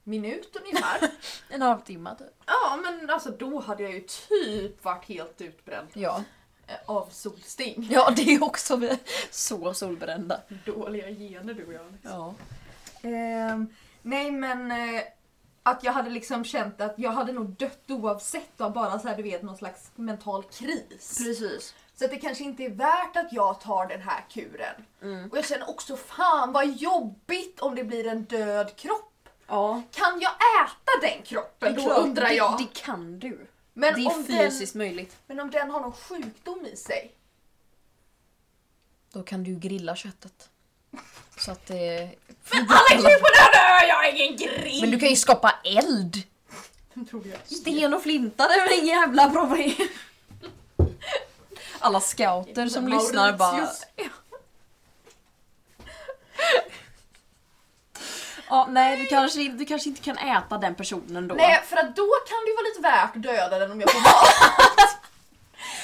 [0.04, 1.10] minut ungefär.
[1.48, 2.42] En halvtimme typ.
[2.46, 6.22] ja men alltså då hade jag ju typ varit helt utbränd Ja.
[6.66, 7.88] Eh, av solsting.
[7.90, 8.98] Ja, det är också vi
[9.30, 10.40] så solbrända.
[10.66, 11.94] Dåliga gener du och jag.
[12.02, 12.34] Ja.
[13.02, 13.66] Ehm,
[14.02, 15.02] nej men eh,
[15.62, 19.16] att jag hade liksom känt att jag hade nog dött oavsett av bara så här,
[19.16, 21.18] du vet någon slags mental kris.
[21.18, 21.74] Precis.
[21.96, 24.84] Så att det kanske inte är värt att jag tar den här kuren.
[25.02, 25.30] Mm.
[25.30, 29.28] Och jag känner också fan vad jobbigt om det blir en död kropp.
[29.46, 29.82] Ja.
[29.90, 31.74] Kan jag äta den kroppen?
[31.74, 32.58] Då undrar det, jag.
[32.58, 33.46] Det kan du.
[33.74, 35.16] Men, det är om fysiskt den, möjligt.
[35.26, 37.12] men om den har någon sjukdom i sig?
[39.12, 40.48] Då kan du grilla köttet.
[41.36, 42.00] Så att det...
[42.50, 44.80] Alex vi är på den ö, jag har ingen grill!
[44.80, 46.22] Men du kan ju skapa eld!
[47.44, 49.88] Sten och flinta, det är väl inget jävla problem.
[51.78, 53.52] Alla scouter som lyssnar bara...
[53.52, 53.84] Mauritius.
[58.54, 61.34] Ja, nej, du kanske, du kanske inte kan äta den personen då.
[61.34, 63.92] Nej för att då kan det ju vara lite värt att döda den om jag
[63.92, 64.12] får mat.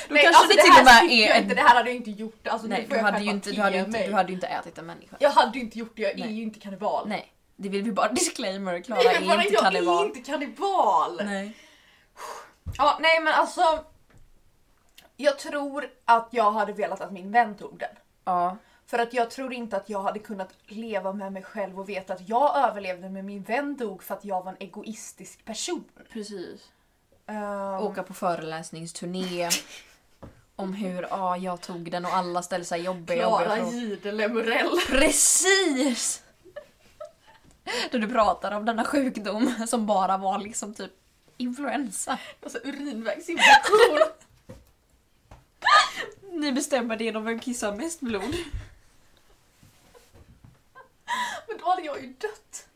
[0.09, 1.91] då Nej, kanske alltså, det till här och med är jag inte, Det här hade
[1.91, 2.47] jag inte gjort.
[2.47, 4.79] Alltså, Nej, du jag hade, ju inte, du, hade inte, du hade ju inte ätit
[4.79, 5.17] en människa.
[5.21, 6.33] Jag hade ju inte gjort det, jag är Nej.
[6.33, 7.09] ju inte kannibal.
[7.09, 8.81] Nej, det vill vi bara disclaimer.
[8.81, 10.05] Klara Nej, bara, är inte jag kannibal.
[10.05, 11.21] är inte kannibal.
[11.25, 11.53] Nej.
[12.79, 13.85] Ja, nej men alltså.
[15.17, 17.97] Jag tror att jag hade velat att min vän tog den.
[18.25, 18.57] Ja.
[18.90, 22.12] För att jag tror inte att jag hade kunnat leva med mig själv och veta
[22.12, 25.85] att jag överlevde men min vän dog för att jag var en egoistisk person.
[26.12, 26.68] Precis.
[27.26, 29.48] Ehm, Åka på föreläsningsturné.
[30.57, 33.59] om hur ja, jag tog den och alla ställer sig jobbiga, Klara.
[33.70, 34.81] Jihde Lemurell.
[34.88, 36.22] Precis!
[37.90, 40.92] Då du pratar om denna sjukdom som bara var liksom typ
[41.37, 42.18] influensa.
[42.42, 43.98] Alltså urinvägsinfektion.
[46.40, 48.35] Ni bestämmer det genom vem kissar mest blod.
[51.61, 52.66] Men då hade jag ju dött.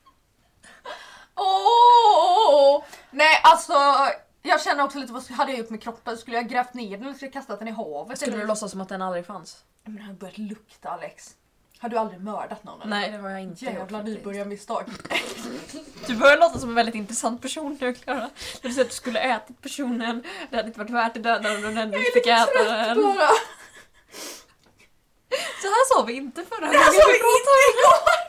[1.35, 2.85] Åh!
[3.11, 3.73] Nej alltså,
[4.43, 6.19] jag känner också lite vad hade jag gjort med kroppen?
[6.19, 8.19] Skulle jag grävt ner den eller skulle jag kastat den i havet?
[8.21, 9.65] Skulle du låtsas som att den aldrig fanns?
[9.85, 11.35] Men det har börjat lukta Alex.
[11.79, 12.81] Har du aldrig mördat någon?
[12.83, 12.91] eller?
[12.91, 13.65] Nej, det har jag inte.
[13.65, 14.85] Jävla nybörjarmisstag.
[16.07, 18.31] Du börjar låta som en väldigt intressant person nu Klara.
[18.63, 21.65] Du säger att du skulle ätit personen, det hade inte varit värt att döda den
[21.65, 23.03] om ändå inte fick äta den.
[23.03, 23.29] Bara.
[25.63, 28.24] Så här sa vi inte förra Det gången här sa vi vi pratade.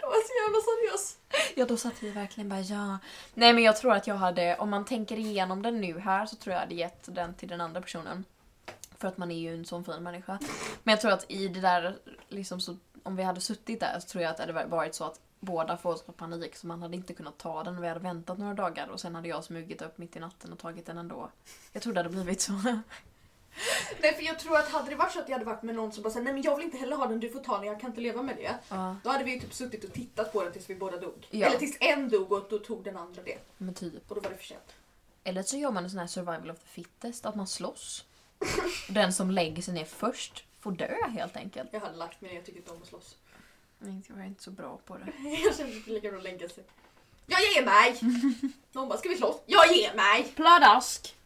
[0.00, 1.16] Det var så jävla seriös.
[1.56, 2.98] Ja, då satt vi verkligen bara ja.
[3.34, 6.36] Nej men jag tror att jag hade, om man tänker igenom den nu här så
[6.36, 8.24] tror jag hade gett den till den andra personen.
[8.98, 10.38] För att man är ju en sån fin människa.
[10.82, 14.08] Men jag tror att i det där, liksom så, om vi hade suttit där så
[14.08, 17.14] tror jag att det hade varit så att båda får panik så man hade inte
[17.14, 19.98] kunnat ta den och vi hade väntat några dagar och sen hade jag smugit upp
[19.98, 21.30] mitt i natten och tagit den ändå.
[21.72, 22.52] Jag tror det hade blivit så.
[24.02, 25.92] Nej för jag tror att hade det varit så att jag hade varit med någon
[25.92, 27.66] som bara sa nej men jag vill inte heller ha den, du får ta den,
[27.66, 28.54] jag kan inte leva med det.
[28.68, 31.26] Ja, Då hade vi ju typ suttit och tittat på den tills vi båda dog.
[31.30, 31.46] Ja.
[31.46, 33.38] Eller tills en dog och då tog den andra det.
[33.58, 34.10] men typ.
[34.10, 34.74] Och då var det för sent.
[35.24, 38.04] Eller så gör man en sån här survival of the fittest, att man slåss.
[38.88, 41.68] Den som lägger sig ner först får dö helt enkelt.
[41.72, 43.16] Jag hade lagt mig ner, jag tycker inte om att slåss.
[43.78, 45.28] Nej, Jag är inte så bra på det.
[45.44, 46.64] Jag kände att det är lika bra att lägga sig.
[47.26, 48.00] Jag ger mig!
[48.72, 49.36] Någon bara, ska vi slåss?
[49.46, 50.32] Jag ger mig!
[50.36, 51.16] Pladask!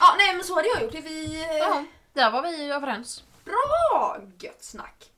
[0.00, 0.94] Ja, nej men så hade jag gjort.
[0.94, 1.42] Vi...
[1.50, 3.22] eh, Ja, där var vi överens.
[3.44, 4.16] Bra!
[4.38, 5.10] Gött snack.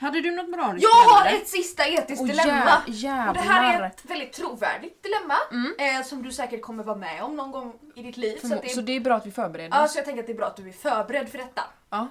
[0.00, 2.82] Hade du något bra Jag har ett sista etiskt Åh, dilemma.
[2.86, 5.74] jä- Och det här är ett väldigt trovärdigt dilemma Mm.
[6.00, 8.38] eh, som du säkert kommer vara med om någon gång i ditt liv.
[8.40, 9.92] Så, att det Så är, det är bra att vi förbereder ja, oss.
[9.92, 11.62] så jag tänker att det är bra att du är förberedd för detta.
[11.90, 12.08] Ja.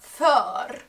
[0.00, 0.82] För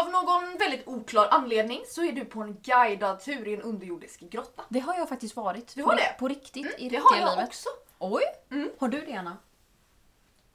[0.00, 4.20] av någon väldigt oklar anledning så är du på en guidad tur i en underjordisk
[4.20, 4.62] grotta.
[4.68, 5.74] Det har jag faktiskt varit.
[5.74, 6.16] Du har på, det?
[6.18, 7.48] På riktigt, i det riktiga har jag livet.
[7.48, 7.68] också.
[7.98, 8.22] Oj!
[8.50, 8.70] Mm.
[8.78, 9.36] Har du det Anna?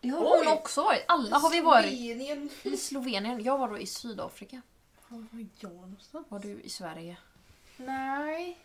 [0.01, 0.43] Det har Oj.
[0.45, 1.05] hon också varit.
[1.07, 1.85] Alla har vi varit.
[1.89, 2.49] Slovenien.
[2.63, 3.43] I Slovenien.
[3.43, 4.61] Jag var då i Sydafrika.
[5.07, 6.25] Var var jag någonstans?
[6.29, 7.17] Var du i Sverige?
[7.77, 8.57] Nej.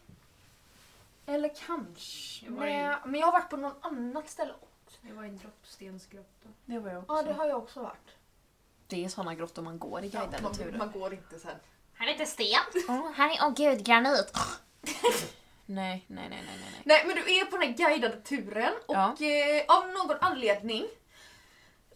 [1.27, 2.45] Eller kanske.
[2.47, 4.99] Jag var i- Nej, men jag har varit på någon annat ställe också.
[5.09, 6.49] Jag var i en droppstensgrotta.
[6.65, 7.15] Det var jag också.
[7.17, 8.11] Ja, det har jag också varit.
[8.87, 10.79] Det är såna grottor man går i guidade man, turer.
[10.79, 11.57] man går inte sen.
[11.95, 12.61] Här är lite sten.
[12.89, 14.33] Åh, här är, åh gud, granit!
[15.67, 16.83] nej, nej, nej, nej, nej.
[16.85, 17.03] nej.
[17.07, 19.17] Men du är på den här guidade turen och Ja.
[19.21, 20.87] eh, av någon anledning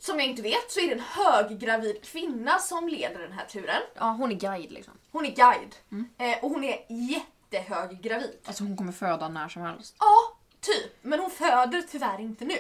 [0.00, 3.82] som jag inte vet så är det en höggravid kvinna som leder den här turen.
[3.94, 4.94] Ja, hon är guide liksom.
[5.10, 6.08] Hon är guide Mm.
[6.18, 8.38] eh, och hon är jättehöggravid.
[8.44, 9.96] Alltså hon kommer föda när som helst.
[9.98, 10.92] Ja, typ.
[11.02, 12.58] Men hon föder tyvärr inte nu.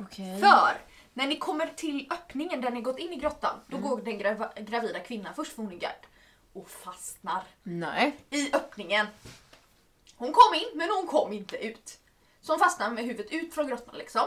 [0.00, 0.40] Okej.
[0.40, 0.80] För
[1.18, 3.88] när ni kommer till öppningen där ni gått in i grottan, då Mm.
[3.88, 6.06] går den grava- gravida kvinnan först för hon är guide
[6.52, 8.16] och fastnar Nej.
[8.30, 9.06] i öppningen.
[10.16, 11.98] Hon kom in men hon kom inte ut.
[12.40, 14.26] Så hon fastnar med huvudet ut från grottan liksom.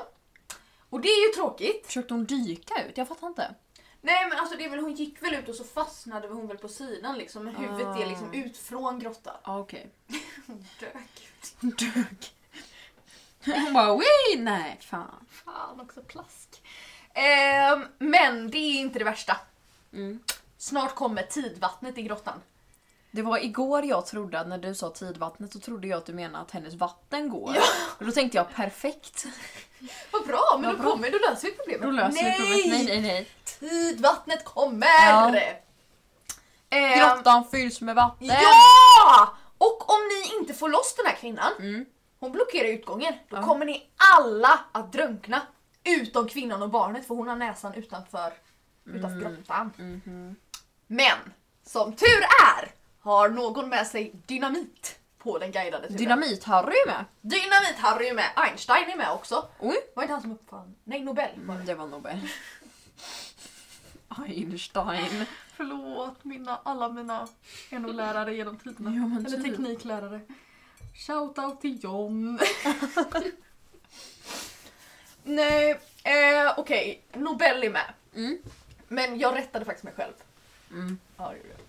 [0.90, 1.86] Och det är ju tråkigt.
[1.86, 2.98] Försökte hon dyka ut?
[2.98, 3.56] Jag fattar inte.
[4.02, 6.58] Nej men alltså det är väl, hon gick väl ut och så fastnade hon väl
[6.58, 7.44] på sidan liksom.
[7.46, 7.98] Men huvudet Ah.
[8.02, 9.36] är liksom ut från grottan.
[9.44, 9.90] Ja okej.
[10.48, 11.30] Hon dök.
[11.62, 12.34] Hon dök.
[13.46, 14.38] Hon bara wii!
[14.40, 15.26] Nej fan.
[15.30, 16.51] Fan också plask.
[17.14, 19.38] Ehm, men det är inte det värsta.
[19.94, 20.20] Mm.
[20.58, 22.42] Snart kommer tidvattnet i grottan.
[23.12, 26.14] Det var igår jag trodde att när du sa tidvattnet så trodde jag att du
[26.14, 27.52] menade att hennes vatten går.
[27.56, 27.62] Ja.
[28.00, 29.26] Och då tänkte jag perfekt.
[30.12, 30.92] Vad bra, men Vad då bra.
[30.92, 31.82] kommer, då löser vi problemet.
[31.82, 32.86] Då löser vi problemet.
[32.88, 33.28] Nej nej nej.
[33.60, 34.88] Tidvattnet kommer!
[35.10, 35.36] Ja.
[36.70, 38.28] Ehm, Grottan fylls med vatten.
[38.28, 39.36] Ja!
[39.58, 41.86] Och om ni inte får loss den här kvinnan, Mm.
[42.20, 43.44] hon blockerar utgången, då Ja.
[43.44, 45.42] kommer ni alla att drunkna.
[45.84, 48.34] Utom kvinnan och barnet för hon har näsan utanför,
[48.86, 49.36] utanför Mm.
[49.36, 49.72] grottan.
[49.78, 50.36] Mhm.
[50.88, 51.18] Men
[51.64, 52.22] som tur
[52.58, 55.98] är har någon med sig dynamit på den guidade turen.
[56.00, 57.06] Dynamit-Harry är med.
[57.22, 59.48] Dynamit-Harry är med, Einstein är med också.
[59.60, 59.76] Oj.
[59.96, 60.76] Var inte han som uppfann?
[60.84, 61.52] Nej, Nobel var det.
[61.54, 62.20] Mm, det var Nobel.
[64.10, 65.26] Einstein.
[65.56, 67.28] Förlåt mina, alla mina
[67.72, 68.92] NO-lärare genom tiderna.
[68.92, 69.44] Ja, Eller typ.
[69.58, 70.20] tekniklärare.
[71.08, 72.40] Shoutout till John.
[75.24, 75.72] Nej,
[76.04, 77.02] eh, okej.
[77.14, 77.94] Nobel är med.
[78.16, 78.38] Mm.
[78.88, 80.14] Men jag rättade faktiskt mig själv.
[80.72, 81.00] Mm.
[81.18, 81.60] Ja, det gjorde jag.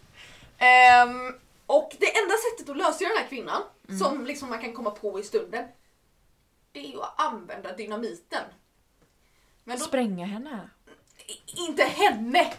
[0.58, 1.34] Ehm,
[1.66, 3.98] och det enda sättet att lösa den här kvinnan, Mm.
[4.00, 5.64] som liksom man kan komma på i stunden,
[6.72, 8.44] det är ju att använda dynamiten.
[9.64, 10.70] Men då, Spränga henne?
[11.46, 12.52] inte henne!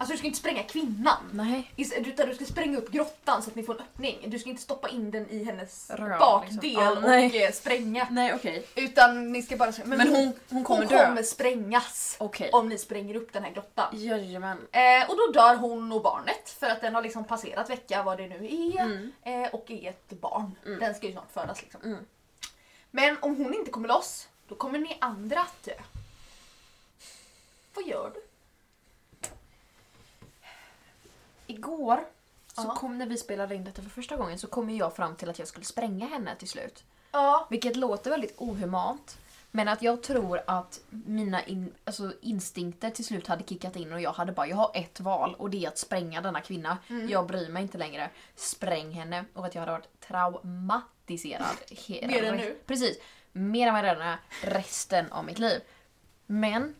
[0.00, 1.16] Alltså du ska inte spränga kvinnan.
[1.32, 1.72] Nej.
[1.76, 4.18] Utan du ska spränga upp grottan så att ni får en öppning.
[4.26, 6.96] Du ska inte stoppa in den i hennes Röv, bakdel liksom.
[6.96, 7.44] Och nej.
[7.44, 8.08] eh, spränga.
[8.10, 8.66] Nej okej.
[8.74, 9.72] Utan ni ska bara...
[9.84, 12.50] Men, Men hon, hon kommer hon kommer sprängas Okej.
[12.52, 13.88] om ni spränger upp den här grottan.
[13.92, 14.58] Jajamän.
[14.72, 18.18] Eh, och då dör hon och barnet för att den har liksom passerat vecka vad
[18.18, 19.12] det nu är Mm.
[19.22, 20.54] eh, och är ett barn.
[20.66, 20.80] Mm.
[20.80, 21.80] Den ska ju snart födas liksom.
[21.84, 22.04] Mm.
[22.90, 25.74] Men om hon inte kommer loss, då kommer ni andra att dö.
[27.74, 28.20] Vad gör du?
[31.50, 32.00] Igår
[32.54, 32.74] så Ja.
[32.74, 35.30] kom när vi spelade in detta för första gången så kom ju jag fram till
[35.30, 36.84] att jag skulle spränga henne till slut.
[37.12, 37.46] Ja.
[37.50, 39.18] Vilket låter väldigt ohumant.
[39.52, 44.00] Men att jag tror att mina in, alltså instinkter till slut hade kickat in och
[44.00, 46.78] jag hade bara, jag har ett val och det är att spränga denna kvinna.
[46.88, 47.08] Mm.
[47.08, 48.10] Jag bryr mig inte längre.
[48.34, 49.24] Spräng henne.
[49.34, 51.56] Och att jag hade varit traumatiserad.
[51.88, 52.58] Mer än nu.
[52.66, 52.98] Precis.
[53.32, 55.60] Mer än vad jag redan är resten av mitt liv.
[56.26, 56.74] Men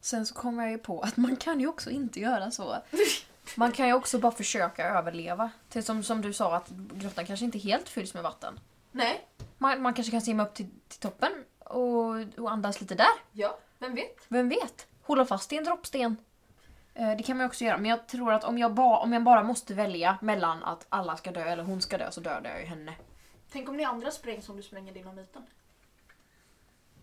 [0.00, 2.76] sen så kom jag ju på att man kan ju också inte göra så.
[3.54, 5.50] Man kan ju också bara försöka överleva.
[5.68, 8.60] Till som, som du sa att grottan kanske inte helt fylls med vatten.
[8.92, 9.26] Nej.
[9.58, 13.06] Man, man kanske kan simma upp till, till toppen och, och andas lite där.
[13.32, 14.24] Ja, vem vet?
[14.28, 14.86] Vem vet?
[15.02, 16.16] Hålla fast i en droppsten.
[16.94, 17.78] Eh, Det kan man ju också göra.
[17.78, 21.16] Men jag tror att om jag, ba, om jag bara måste välja mellan att alla
[21.16, 22.94] ska dö eller hon ska dö så dödar jag ju henne.
[23.52, 25.42] Tänk om ni andra sprängs om du spränger dynamiten.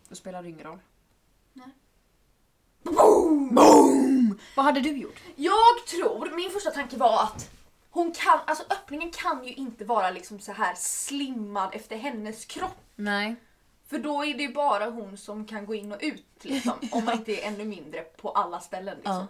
[0.09, 0.79] Då spelar det ingen roll.
[1.53, 1.67] Nej.
[2.83, 4.22] Boom!
[4.55, 5.19] Vad hade du gjort?
[5.35, 7.49] Jag tror, min första tanke var att
[7.89, 12.77] hon kan, alltså öppningen kan ju inte vara liksom så här slimmad efter hennes kropp.
[12.95, 13.35] Nej.
[13.87, 16.73] För då är det ju bara hon som kan gå in och ut liksom.
[16.91, 18.95] Om man inte är ännu mindre på alla ställen.
[18.95, 19.13] Liksom.
[19.13, 19.27] Ja.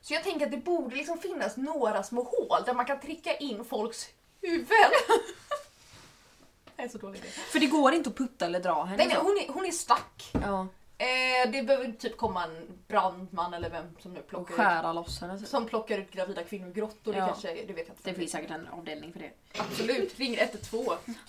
[0.00, 3.36] Så jag tänker att det borde liksom finnas några små hål där man kan trycka
[3.36, 4.06] in folks
[4.42, 4.90] huvuden.
[6.76, 7.28] Det är så dålig idé.
[7.28, 9.70] För det går inte att putta eller dra henne Nej, nej, hon är, hon är
[9.70, 10.30] stack.
[10.32, 10.66] Ja.
[10.98, 14.92] Eh, det behöver typ komma en brandman eller vem som nu Och plockar ut, skära
[14.92, 15.38] loss henne.
[15.38, 15.48] typ.
[15.48, 17.12] som plockar ut gravida kvinnor ur grottor.
[17.12, 17.26] Det Ja.
[17.26, 18.10] kanske, det vet jag inte.
[18.10, 19.30] Det finns säkert en avdelning för det.
[19.58, 20.86] Absolut, ring 112.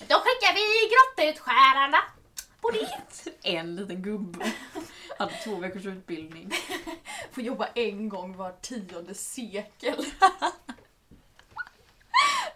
[0.08, 1.98] Då skickar vi grottutskärarna
[2.62, 2.90] på det.
[3.50, 4.52] En liten gubbe.
[5.20, 6.52] Hade två veckors utbildning.
[7.32, 10.06] Får jobba en gång var tionde sekel.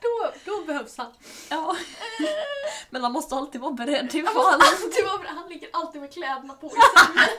[0.01, 1.13] då, då behövs han.
[1.49, 1.77] Ja.
[2.89, 5.29] Men han måste alltid vara beredd Han, måste alltid vara bra.
[5.29, 7.29] han ligger alltid med kläderna på i sängen.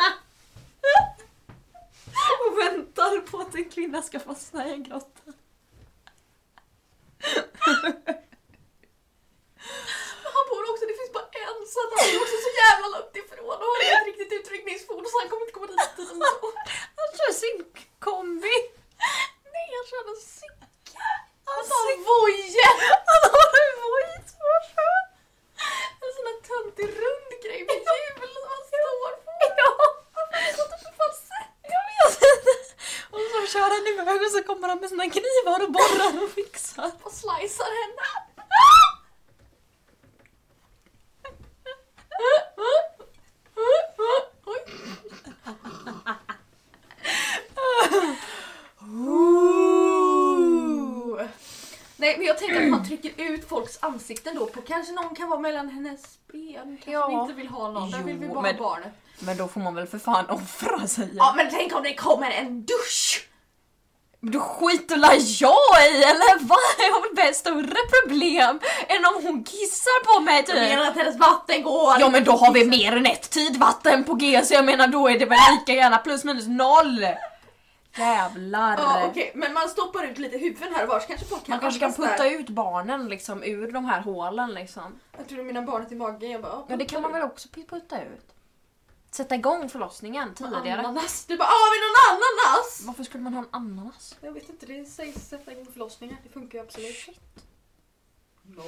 [2.46, 5.32] Och väntar på att en kvinna ska fastna i en grotta.
[10.34, 13.16] Han bor också, det finns bara en så att han är också så jävla långt
[13.22, 15.96] ifrån och har inte riktigt utryckningsfordon så han kommer inte komma dit.
[15.96, 16.08] tid.
[17.00, 17.58] Han kör sin
[18.06, 18.56] kombi.
[19.54, 20.68] Nej, han kör en cykel.
[21.50, 22.68] Han tar en voje.
[23.10, 24.88] Han har en vojtfarsa.
[26.02, 29.32] En sån där töntig rund grej med hjul som han står på.
[29.60, 29.68] Ja.
[30.56, 31.50] Sånt på falsett?
[31.74, 32.14] Jag vet.
[33.12, 36.30] Och så kör han iväg och så kommer han med sina knivar och borrar och
[36.30, 36.90] fixar.
[37.02, 38.06] Och slicear henne.
[44.44, 44.60] Oj.
[51.96, 55.28] Nej men jag tänker att man trycker ut folks ansikten då på kanske någon kan
[55.28, 56.00] vara mellan hennes
[56.32, 56.62] ben.
[56.76, 57.06] Kanske Ja.
[57.08, 57.90] vi inte vill ha någon.
[57.90, 58.92] Där vill vi bara men- ha barnet.
[59.18, 61.08] Men då får man väl för fan offra sig.
[61.14, 63.28] Ja men tänk om det kommer en dusch!
[64.20, 66.58] Men Då skiter la jag i eller vad?
[66.78, 70.54] Jag har väl större problem än om hon kissar på mig Jag typ.
[70.54, 71.96] menar att hennes vatten går.
[72.00, 75.08] Ja men då har vi mer än ett tidvatten på G så jag menar då
[75.08, 77.06] är det väl lika gärna plus minus noll.
[77.96, 78.78] Jävlar.
[78.78, 81.52] Ja okej men man stoppar ut lite huvuden här och var så kanske folk kan
[81.52, 82.30] Man kanske kan putta där.
[82.40, 85.00] ut barnen liksom ur de här hålen liksom.
[85.16, 86.30] Jag tror du menar barnet i magen.
[86.30, 88.28] Jag bara, Ja det kan man väl också putta ut.
[89.10, 90.78] Sätta igång förlossningen tidigare.
[90.78, 91.24] Ananas.
[91.26, 92.82] Du bara, ah, har vi någon ananas?
[92.86, 94.16] Varför skulle man ha en ananas?
[94.20, 96.16] Jag vet inte, det sägs sätta igång förlossningar.
[96.22, 97.08] Det funkar ju absolut.
[98.42, 98.62] No.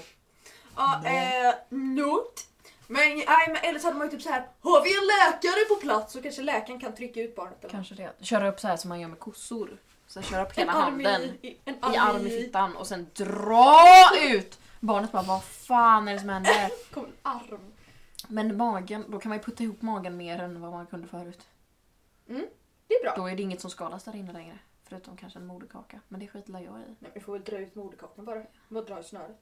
[0.76, 2.46] Ja, eh, not.
[2.86, 4.48] Men, nej, men eller så hade man ju typ så här.
[4.60, 7.64] har vi en läkare på plats så kanske läkaren kan trycka ut barnet.
[7.64, 8.24] Eller Kanske det.
[8.24, 9.78] Köra upp så här som man gör med kossor.
[10.06, 14.10] Så köra upp hela arm handen i, en i arm i fittan och sen dra
[14.22, 14.58] ut!
[14.80, 16.70] Barnet bara vad fan är det som händer?
[16.94, 17.72] Kom en arm.
[18.28, 21.40] Men magen, då kan man ju putta ihop magen mer än vad man kunde förut.
[22.86, 23.14] Det är bra.
[23.16, 24.58] Då är det inget som skalas där inne längre.
[24.88, 26.00] Förutom kanske en moderkaka.
[26.08, 26.96] Men det skiter jag i.
[26.98, 28.42] Nej, vi får väl dra ut moderkakan bara.
[28.68, 29.40] Bara dra i snöret.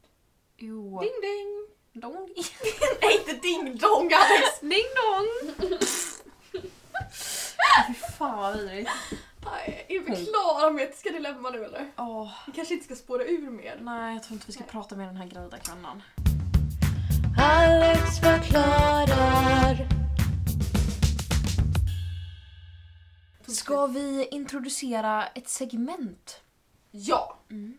[0.56, 1.00] Jo.
[1.00, 1.66] Ding ding!
[1.92, 2.28] Dong.
[3.02, 4.60] Nej inte ding dong Alex!
[4.60, 5.70] Ding dong!
[7.86, 8.90] Fy fan vad vidrigt.
[9.44, 11.92] Nej, är vi klara med etiska dilemma nu eller?
[11.96, 13.78] Åh, Vi kanske inte ska spåra ur mer.
[13.80, 16.02] nej jag tror inte vi ska prata med den här gravida kvinnan.
[17.38, 19.88] Alex förklarar.
[23.46, 26.40] Ska vi introducera ett segment?
[26.90, 27.38] Ja.
[27.50, 27.78] Mm.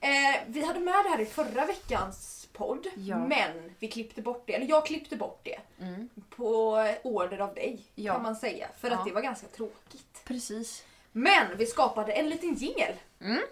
[0.00, 2.86] Eh, vi hade med det här i förra veckans podd.
[2.96, 3.18] Ja.
[3.18, 4.54] Men vi klippte bort det.
[4.54, 5.58] Eller jag klippte bort det.
[5.80, 6.08] Mm.
[6.36, 8.12] På order av dig Ja.
[8.12, 8.66] kan man säga.
[8.80, 8.94] För Ja.
[8.96, 10.22] att det var ganska tråkigt.
[10.24, 10.82] Precis.
[11.12, 12.92] Men vi skapade en liten jingel.
[13.20, 13.42] Mm.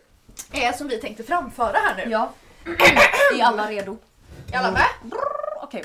[0.52, 2.12] Eh, som vi tänkte framföra här nu.
[2.12, 2.30] Ja.
[3.38, 3.96] Är alla redo?
[4.52, 4.86] Är alla med?
[5.62, 5.84] Okej.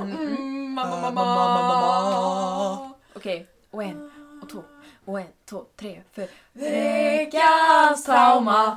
[0.00, 2.90] Mm, mamma, mamma.
[3.14, 3.46] Okej.
[3.70, 4.10] Och en,
[4.42, 4.62] och två,
[5.04, 6.26] och en, två, tre, fyra.
[6.52, 8.76] Veckans trauma.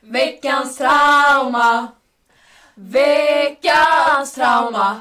[0.00, 1.88] Veckans trauma.
[2.80, 5.00] Veckans trauma.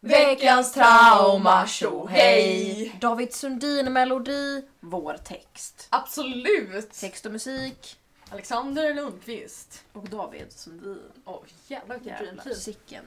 [0.00, 1.66] Veckans trauma.
[1.66, 2.96] Tjo hej.
[3.00, 4.62] David Sundin melodi.
[4.80, 5.86] Vår text.
[5.90, 6.92] Absolut.
[6.92, 7.96] Text och musik.
[8.30, 9.84] Alexander Lundqvist.
[9.92, 11.00] Och David Sundin.
[11.24, 13.04] Åh jävlar vilken Jävlar sicken.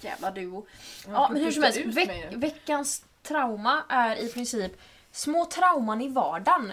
[0.00, 0.66] Jävla duo.
[1.08, 1.78] Ja men hur som helst.
[1.78, 4.72] Veck, veckans trauma är i princip
[5.12, 6.72] små trauman i vardagen.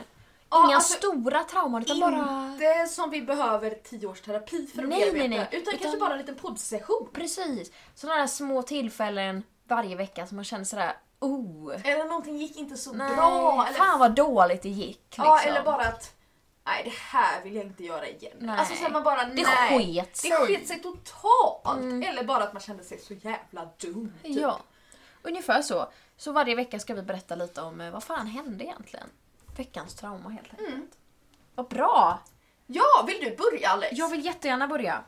[0.56, 2.52] Inga alltså, stora trauman utan bara...
[2.54, 5.28] Inte som vi behöver tio års terapi för att Nej, bearbeta.
[5.28, 5.48] nej, nej.
[5.52, 7.10] Utan, Utan- kanske bara en liten poddsession.
[7.14, 7.72] Precis.
[7.96, 11.74] Sådana där små tillfällen varje vecka som man känner sådär oh.
[11.84, 13.66] Eller någonting gick inte så Nej, bra.
[13.68, 15.02] Eller, fan vad dåligt det gick.
[15.08, 15.26] Liksom.
[15.26, 16.14] ja, eller bara att
[16.66, 18.38] nej det här vill jag inte göra igen.
[18.40, 18.60] Nej.
[18.60, 19.80] Alltså så man bara Det nej.
[19.80, 20.32] sket Det sig.
[20.32, 21.78] sket sig totalt.
[21.78, 22.04] Mm.
[22.04, 24.14] Eller bara att man kände sig så jävla dum.
[24.24, 24.38] Typ.
[24.42, 24.60] Ja,
[25.24, 25.88] ungefär så.
[26.18, 29.10] Så varje vecka ska vi berätta lite om eh, vad fan hände egentligen.
[29.60, 30.70] Veckans trauma helt enkelt.
[30.70, 30.88] Mm.
[31.56, 32.20] Vad bra!
[32.68, 33.98] ja, vill du börja Alex?
[33.98, 35.04] Jag vill jättegärna börja.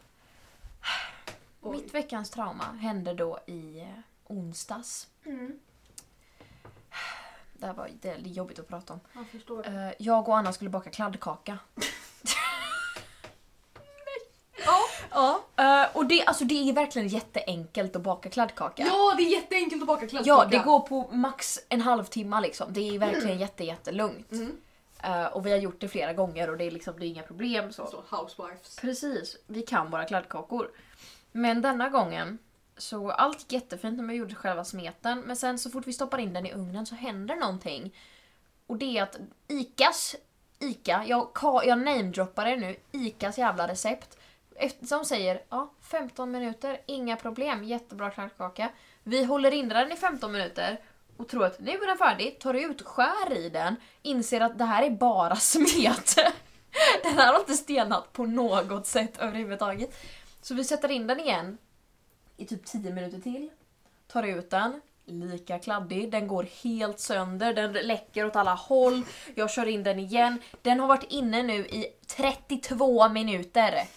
[1.61, 1.75] Oj.
[1.77, 3.87] Mitt veckans trauma hände då i
[4.27, 5.07] onsdags.
[5.25, 5.59] Mm.
[7.53, 8.99] Det här var det är jobbigt att prata om.
[9.47, 9.65] Jag.
[9.65, 11.57] Eh, Jag och Anna skulle baka kladdkaka.
[15.19, 15.83] Ja.
[15.83, 18.83] Eh, Och det, alltså, det är verkligen jätteenkelt att baka kladdkaka.
[18.85, 20.43] ja, det är jätteenkelt att baka kladdkaka.
[20.43, 22.73] Ja, det går på max en halvtimme liksom.
[22.73, 24.31] Det är verkligen jätte, jättelugnt.
[24.31, 24.57] Mm.
[25.03, 27.23] Eh, och vi har gjort det flera gånger och det är, liksom, det är inga
[27.23, 27.73] problem.
[27.73, 27.87] Så.
[27.87, 28.75] Så, housewives.
[28.75, 30.71] Precis, vi kan våra kladdkakor.
[31.31, 32.37] Men denna gången
[32.77, 36.17] så allt gick jättefint när vi gjorde själva smeten men sen så fort vi stoppar
[36.17, 37.95] in den i ugnen så händer någonting.
[38.67, 39.17] Och det är att
[39.47, 40.15] ICAs,
[40.59, 41.29] ICA, jag,
[41.65, 44.18] jag namedroppar det nu, ICAs jävla recept.
[44.83, 48.69] Som säger ja, 15 minuter, inga problem, jättebra kladdkaka.
[49.03, 50.79] Vi håller in den i 15 minuter
[51.17, 54.65] och tror att nu är den färdig, tar ut, skär i den, inser att det
[54.65, 56.15] här är bara smet.
[57.03, 59.97] Den här har inte stenat på något sätt överhuvudtaget.
[60.41, 61.57] Så vi sätter in den igen
[62.37, 63.49] i typ 10 minuter till.
[64.07, 69.03] Tar ut den, lika kladdig, den går helt sönder, den läcker åt alla håll.
[69.35, 70.41] Jag kör in den igen.
[70.61, 73.87] Den har varit inne nu i 32 minuter.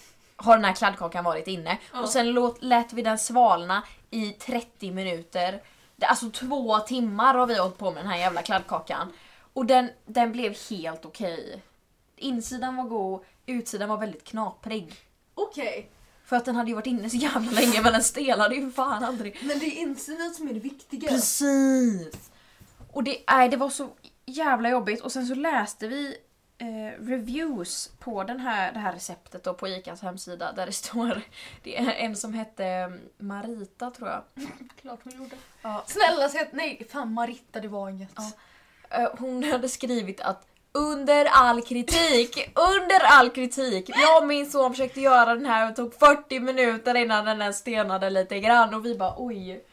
[0.43, 1.79] Har den här kladdkakan varit inne.
[1.93, 5.63] Och sen låt, lät vi den svalna i 30 minuter.
[6.01, 9.13] Alltså två timmar har vi hållit på med den här jävla kladdkakan.
[9.53, 11.63] Och den, den blev helt okej.
[12.17, 14.95] Insidan var god, utsidan var väldigt knaprig.
[15.35, 15.91] Okej,
[16.25, 19.05] För att den hade ju varit inne så jävla länge men den stelade ju fan
[19.05, 19.39] aldrig.
[19.43, 21.09] men det är insidan som är det viktiga.
[21.09, 22.31] Precis!
[22.93, 23.89] Och det, nej, det var så
[24.27, 26.17] jävla jobbigt och sen så läste vi
[26.63, 31.23] eh, reviews på den här, det här receptet då på ICAs hemsida där det står
[31.63, 34.23] det är en som hette Marita tror jag.
[34.81, 35.37] Klart hon gjorde.
[35.63, 35.85] Ja.
[35.87, 38.13] Snälla säg nej, fan Maritta det var inget.
[38.17, 38.31] Ja.
[38.99, 43.91] Eh, Hon hade skrivit att under all kritik, under all kritik.
[43.95, 47.59] Jag och min son försökte göra den här och tog 40 minuter innan den ens
[47.59, 49.65] stenade lite grann och vi bara oj.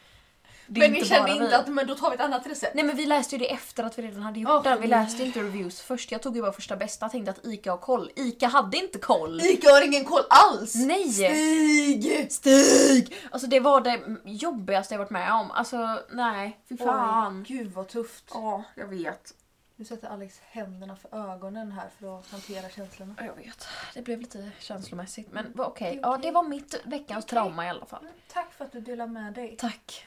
[0.72, 1.54] Det Men ni kände inte vi.
[1.54, 2.74] att men då tar vi ett annat recept?
[2.74, 4.80] Nej men vi läste ju det efter att vi redan hade gjort Åh, den.
[4.80, 6.12] Vi läste inte reviews först.
[6.12, 8.10] Jag tog ju bara första bästa och tänkte att ICA har koll.
[8.16, 9.40] ICA hade inte koll.
[9.40, 10.74] Ica har ingen koll alls!
[10.74, 11.12] Nej!
[11.12, 12.32] Stig!
[12.32, 13.14] Stig!
[13.30, 15.50] Alltså det var det jobbigaste jag varit med om.
[15.50, 17.44] Alltså nej, fy fan.
[17.48, 18.24] Oj, gud vad tufft.
[18.34, 19.34] Ja, jag vet.
[19.76, 23.14] Nu sätter Alex händerna för ögonen här för att hantera känslorna.
[23.18, 23.66] Ja, Jag vet.
[23.94, 25.92] Det blev lite känslomässigt men okej.
[25.92, 27.28] Det är Ja, det var mitt veckans okej.
[27.36, 28.06] trauma i alla fall.
[28.32, 29.54] Tack för att du delar med dig.
[29.58, 30.06] Tack.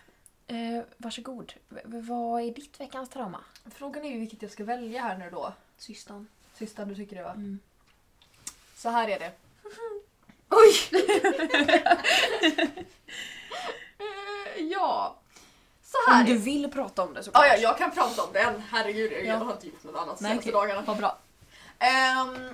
[0.54, 1.54] Eh, varsågod.
[1.70, 3.40] V- vad är ditt veckans trauma?
[3.76, 5.54] Frågan är ju vilket jag ska välja här nu då.
[5.78, 6.28] Systern.
[6.54, 7.32] Sista du tycker det va?
[7.32, 7.60] Mm.
[8.76, 9.32] Så här är det.
[10.50, 10.74] Oj!
[14.00, 15.16] Eh, ja.
[15.84, 17.46] Så här Om du vill prata om det såklart.
[17.48, 18.62] Ja, ja, jag kan prata om den.
[18.70, 19.36] Herregud, jag Ja.
[19.36, 20.52] har inte gjort något annat senaste okej.
[20.52, 20.82] dagarna.
[20.82, 21.18] Vad bra.
[21.80, 22.50] Ehm,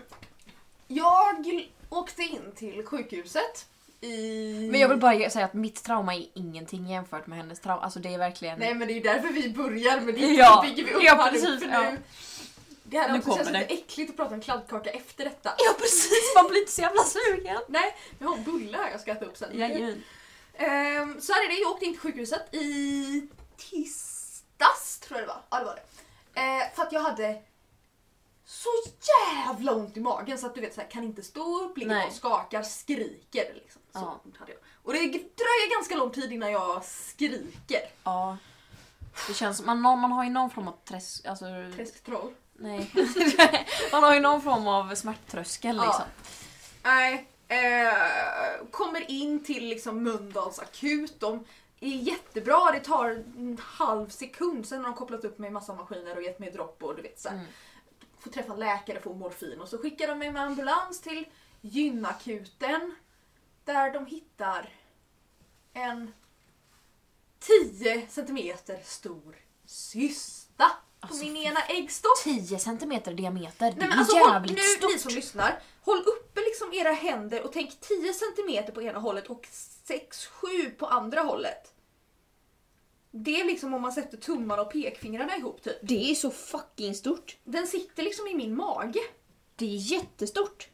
[0.87, 3.67] jag åkte in till sjukhuset
[4.01, 4.67] i...
[4.71, 7.81] Men jag vill bara säga att mitt trauma är ingenting jämfört med hennes trauma.
[7.81, 8.59] Alltså det är verkligen...
[8.59, 11.15] Nej men det är ju därför vi börjar med ditt Ja, bygger vi upp ja,
[11.15, 11.89] här nu, precis, för ja.
[11.91, 11.97] nu.
[12.83, 13.59] Det här Nu också känns det.
[13.59, 15.53] lite äckligt att prata om kladdkaka efter detta.
[15.57, 17.61] Ja precis, man blir inte så jävla sugen.
[17.67, 19.59] Nej, jag har en bulle här jag ska äta upp sen.
[19.59, 20.03] Jajamän.
[20.57, 23.27] Ehm, så här är det, jag åkte in till sjukhuset i
[23.57, 25.41] tisdags tror jag det var.
[25.49, 25.81] Ja det var det.
[26.41, 27.41] Eh, för att jag hade
[28.51, 28.69] så
[29.45, 32.07] jävla ont i magen så att du vet så här, kan inte stå upp, ligger
[32.07, 33.53] och skakar, skriker.
[33.53, 33.81] Liksom.
[33.93, 34.19] Så Ja.
[34.39, 34.61] hade jag.
[34.83, 37.81] Och det dröjer ganska lång tid innan jag skriker.
[38.03, 38.37] Ja.
[39.27, 41.25] Det känns som man, man har ju någon form av träsk...
[41.25, 41.45] Alltså,
[41.75, 42.33] Träsktroll.
[42.53, 42.91] nej.
[43.91, 45.83] man har ju någon form av smärttröskel Ja.
[45.85, 46.05] liksom.
[46.83, 47.27] Nej.
[47.47, 51.19] Eh, kommer in till liksom Mölndals akut.
[51.19, 51.45] De
[51.79, 54.65] är jättebra, det tar en halv sekund.
[54.67, 57.01] Sen har de kopplat upp mig i massa maskiner och gett mig dropp och du
[57.01, 57.29] vet så.
[57.29, 57.45] Mm.
[58.19, 61.25] Får träffa läkare, få morfin och så skickar de mig med ambulans till
[61.61, 62.95] gynakuten.
[63.65, 64.69] Där de hittar
[65.73, 66.13] en
[67.39, 72.23] 10 centimeter stor cysta på Alltså, min ena äggstock.
[72.23, 74.91] 10 centimeter diameter, det Nej, är alltså, håll, jävligt nu stort.
[74.91, 79.27] ni som lyssnar, håll uppe liksom era händer och tänk 10 cm på ena hållet
[79.27, 79.47] och
[79.87, 81.73] 6-7 på andra hållet.
[83.11, 85.77] Det är liksom om man sätter tummarna och pekfingrarna ihop typ.
[85.81, 87.37] Det är så fucking stort.
[87.43, 88.99] Den sitter liksom i min mage.
[89.55, 90.67] Det är jättestort.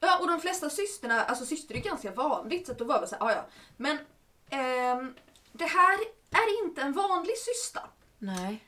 [0.00, 3.06] Ja och de flesta cysterna, alltså cyster är ganska vanligt så att då var det
[3.06, 3.46] så här, "Ah, ja.
[3.76, 3.98] Men
[4.50, 5.14] ehm,
[5.52, 5.98] det här
[6.30, 7.80] är inte en vanlig cysta.
[8.18, 8.64] Nej.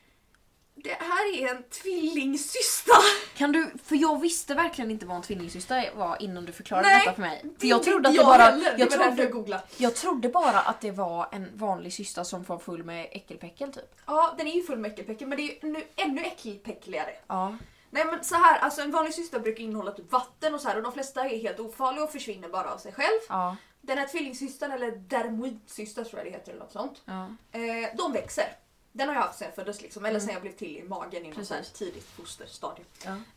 [0.84, 2.92] Det här är en tvillingcysta.
[3.36, 6.98] Kan du, för jag visste verkligen inte vad en tvillingsyster var innan du förklarade Nej,
[7.00, 7.40] detta för mig.
[7.40, 8.42] För Det jag trodde att det bara...
[8.42, 8.64] heller.
[8.76, 9.62] Det Jag därför trodde, jag googlade.
[9.76, 13.94] jag trodde bara att det var en vanlig cysta som var full med äckelpäckel typ.
[14.06, 17.10] Ja, den är ju full med äckelpäckel men det är ju nu, ännu äckelpäckligare.
[17.26, 17.56] Ja.
[17.90, 20.76] Nej men så här, alltså en vanlig cysta brukar innehålla typ vatten och så här
[20.76, 23.20] och de flesta är helt ofarliga och försvinner bara av sig själv.
[23.28, 23.56] Ja.
[23.80, 27.02] Den här tvillingsystan eller dermoidcysta tror jag det heter eller något sånt.
[27.04, 27.26] ja.
[27.52, 28.44] Eh, de växer.
[28.92, 30.26] Den har jag haft sen jag föddes liksom, eller Mm.
[30.26, 32.84] sen jag blev till i magen i något så här tidigt fosterstadie.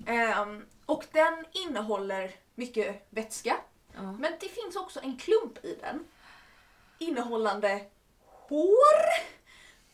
[0.08, 3.56] Ehm, och den innehåller mycket vätska.
[3.96, 6.06] Men det finns också en klump i den.
[7.00, 7.86] Innehållande
[8.50, 9.04] hår,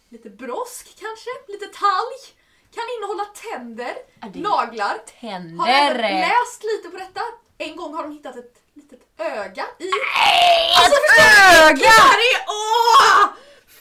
[0.09, 2.35] lite brosk kanske, lite talg.
[2.75, 3.95] Kan innehålla tänder,
[4.41, 4.87] naglar.
[4.87, 5.67] Har Tänder!
[5.67, 7.21] även läst lite på detta.
[7.57, 9.89] En gång har de hittat ett litet öga i...
[10.77, 11.75] Alltså öga!
[11.75, 12.45] Det här är...
[12.47, 13.29] Åh!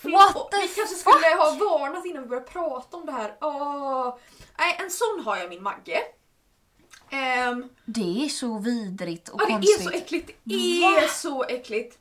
[0.03, 0.99] What the Vi kanske fuck?
[1.15, 3.35] skulle ha varnat innan vi började prata om det här.
[4.59, 5.99] Nej, en sån har jag min magge.
[7.11, 9.83] Ehm, Det är så vidrigt och Ja, det är konstigt.
[9.85, 10.31] så äckligt.
[10.45, 11.99] Det är så äckligt.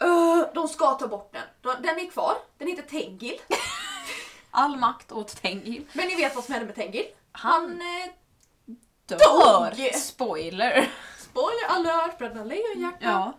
[0.00, 1.42] Öh, de ska ta bort den.
[1.60, 2.36] De- Den är kvar.
[2.58, 3.40] Den heter Tengil.
[4.50, 5.86] All makt åt Tengil.
[5.92, 7.06] Men ni vet vad som hände med Tengil?
[7.32, 7.80] Han Han...
[7.80, 8.12] Eh,
[9.06, 9.70] dör!
[9.76, 9.94] Dog!
[9.94, 10.90] Spoiler!
[11.18, 12.96] spoiler alert, Bröderna Lejonhjärta.
[13.00, 13.32] Ja,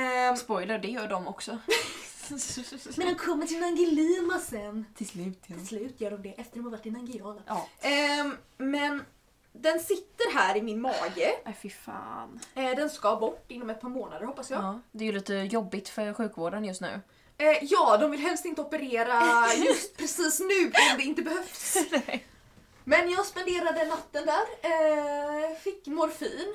[0.00, 1.58] Ehm, spoiler det gör de också.
[2.96, 4.84] men de kommer till Nangilima sen.
[4.96, 5.56] Till slut ja.
[5.56, 7.42] Till slut gör de det efter de har varit i Nangijala.
[7.46, 7.68] Ja.
[7.80, 9.02] Ehm, men
[9.52, 11.34] den sitter här i min mage.
[11.44, 12.40] Nej fy fan.
[12.54, 14.62] Eh, den ska bort inom ett par månader hoppas jag.
[14.62, 14.80] Ja.
[14.92, 17.00] Det är ju lite jobbigt för sjukvården just nu.
[17.38, 19.22] Eh, ja, de vill helst inte operera
[19.66, 21.76] just precis nu om det inte behövs.
[22.84, 26.54] Men jag spenderade natten där, eh, fick morfin,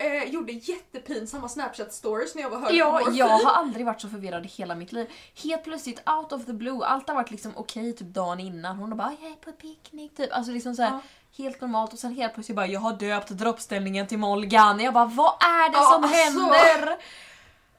[0.00, 3.14] eh, gjorde jättepinsamma snapchat stories när jag var hög på Ja, morfin.
[3.16, 5.06] jag har aldrig varit så förvirrad i hela mitt liv.
[5.42, 8.76] Helt plötsligt, out of the blue, allt har varit liksom okej typ dagen innan.
[8.76, 10.32] Hon har bara “jag är på picknick” typ.
[10.32, 11.44] Alltså liksom såhär, Ja.
[11.44, 14.80] helt normalt och sen helt plötsligt bara jag har döpt droppställningen till Molgan.
[14.80, 16.18] Jag bara vad är det Ja, som alltså.
[16.18, 16.96] händer?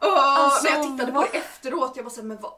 [0.04, 2.52] Åh, Alltså, när jag tittade på det efteråt, jag bara såhär, men vad,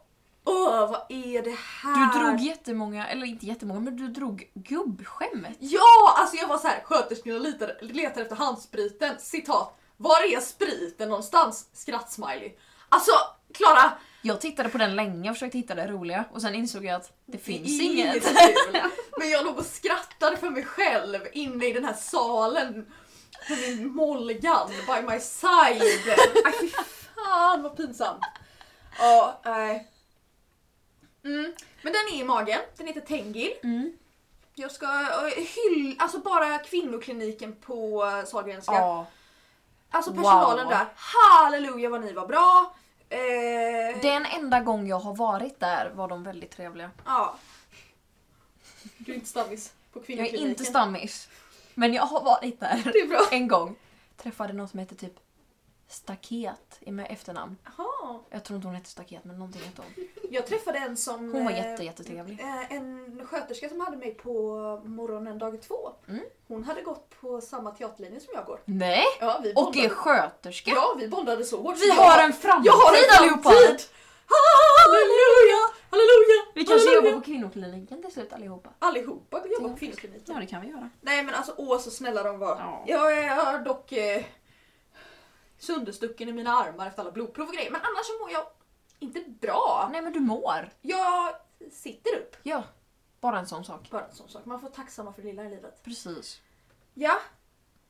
[0.45, 2.13] åh, vad är det här?
[2.13, 5.57] Du drog jättemånga, eller inte jättemånga, men du drog gubbskämmet.
[5.59, 11.09] Ja, alltså jag var så här, sköterskorna letar, letar efter handspriten, citat, var är spriten
[11.09, 11.67] någonstans?
[11.73, 12.51] Skrattsmiley.
[12.89, 13.11] Alltså,
[13.53, 13.91] Klara,
[14.21, 17.11] Jag tittade på den länge och försökte hitta det roliga och sen insåg jag att
[17.25, 18.23] det finns det inget.
[18.37, 18.81] kul.
[19.19, 22.91] Men jag låg och skrattade för mig själv inne i den här salen.
[23.49, 25.81] Med min Molgan by my side.
[26.45, 26.69] Aj fy
[27.15, 28.21] fan vad pinsamt.
[28.99, 29.89] Ja, nej.
[31.23, 31.53] Mm.
[31.81, 33.53] Men den är i magen, den heter Tengil.
[33.63, 33.97] Mm.
[34.55, 38.73] Jag ska uh, hylla, alltså bara kvinnokliniken på Sahlgrenska.
[38.73, 39.05] Ja.
[39.89, 40.73] Alltså personalen Wow.
[40.73, 42.73] där, halleluja vad ni var bra.
[43.09, 46.91] Eh, Den enda gång jag har varit där var de väldigt trevliga.
[47.05, 47.35] Ja.
[48.97, 50.49] Du är inte stammis på Jag är kvinnokliniken.
[50.49, 51.29] inte stammis.
[51.73, 52.91] Men jag har varit där
[53.31, 53.75] en gång.
[54.17, 55.13] Träffade någon som hette typ
[55.93, 57.57] Staket i med efternamn.
[57.77, 58.19] Jaha.
[58.29, 60.07] Jag tror inte hon hette Staket men någonting hette hon.
[60.31, 61.33] Jag träffade en som...
[61.33, 62.39] Hon var eh, jätte, jättetrevlig.
[62.39, 64.31] eh, En sköterska som hade mig på
[64.85, 65.89] morgonen dag två.
[66.07, 66.23] Mm.
[66.47, 68.59] Hon hade gått på samma teaterlinje som jag går.
[68.65, 69.03] Nej!
[69.19, 70.71] Ja, vi Och är sköterska.
[70.75, 71.77] Ja, vi bondade så hårt.
[71.79, 73.49] Vi Jag- har en framtid Jag har en allihopa!
[73.49, 73.85] framtid!
[74.81, 75.61] Halleluja!
[75.89, 76.41] Halleluja!
[76.53, 77.09] Vi kanske halleluja.
[77.11, 78.69] jobbar på kvinnokliniken till slut allihopa.
[78.79, 80.33] Allihopa jobbar på kvinnokliniken.
[80.35, 80.89] Ja det kan vi göra.
[81.01, 82.55] Nej men alltså åh så snälla de var.
[82.59, 82.83] Ja.
[82.87, 84.23] Jag är dock eh,
[85.63, 87.71] sönderstucken i mina armar efter alla blodprov och grejer.
[87.71, 88.45] Men annars så mår jag
[88.99, 89.89] inte bra.
[89.91, 90.69] Nej men du mår.
[90.81, 91.35] Jag
[91.71, 92.35] sitter upp.
[92.43, 92.63] Ja.
[93.19, 93.89] Bara en sån sak.
[93.91, 94.45] Bara en sån sak.
[94.45, 95.83] Man får vara tacksamma för det lilla i livet.
[95.83, 96.41] Precis.
[96.93, 97.19] Ja.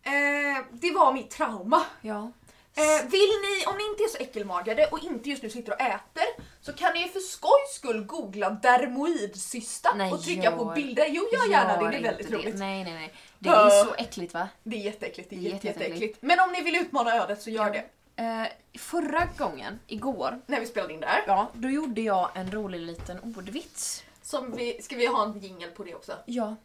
[0.02, 1.84] Eh, det var mitt trauma.
[2.02, 2.32] Ja.
[2.76, 5.82] Eh, vill ni, om ni inte är så äckelmagade och inte just nu sitter och
[5.82, 6.26] äter
[6.66, 11.06] så kan ni för skojs skull googla dermoidcysta Nej, och trycka på gör- bilder.
[11.10, 11.90] Jo, gör gärna det.
[11.92, 12.56] Det är väldigt roligt.
[12.58, 13.14] Nej nej nej.
[13.40, 14.50] Det är så äckligt va?
[14.64, 15.30] Det är jätteäckligt.
[15.30, 16.18] Det är, Det jätte, jätte- jätteäckligt.
[16.22, 17.72] Men om ni vill utmana ödet så gör Ja.
[17.74, 17.84] det.
[18.24, 18.48] Eh,
[18.80, 21.24] förra gången, igår, När vi spelade in det här.
[21.28, 24.04] ja, då gjorde jag en rolig liten ordvits.
[24.22, 26.14] Som vi, ska vi ha en jingle på det också?
[26.26, 26.56] Ja.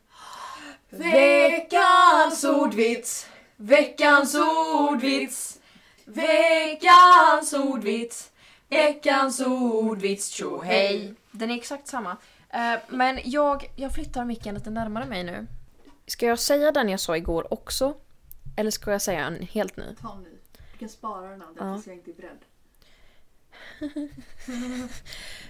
[0.90, 3.26] Veckans ordvits,
[3.56, 5.58] veckans ordvits,
[6.04, 8.30] veckans ordvits,
[8.68, 11.14] veckans ordvits, tjo hej.
[11.30, 12.16] Den är exakt samma.
[12.50, 15.46] Eh, men jag, jag flyttar micken lite närmare mig nu.
[16.06, 17.94] Ska jag säga den jag sa igår också?
[18.56, 19.84] Eller ska jag säga en helt ny?
[20.02, 20.30] Ta en ny.
[20.72, 21.74] Du kan spara den andra Ja.
[21.74, 22.38] tills jag inte är beredd.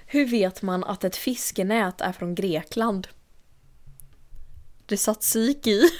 [0.06, 3.08] Hur vet man att ett fiskenät är från Grekland?
[4.86, 5.90] Det satt sik i.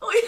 [0.00, 0.20] Oj!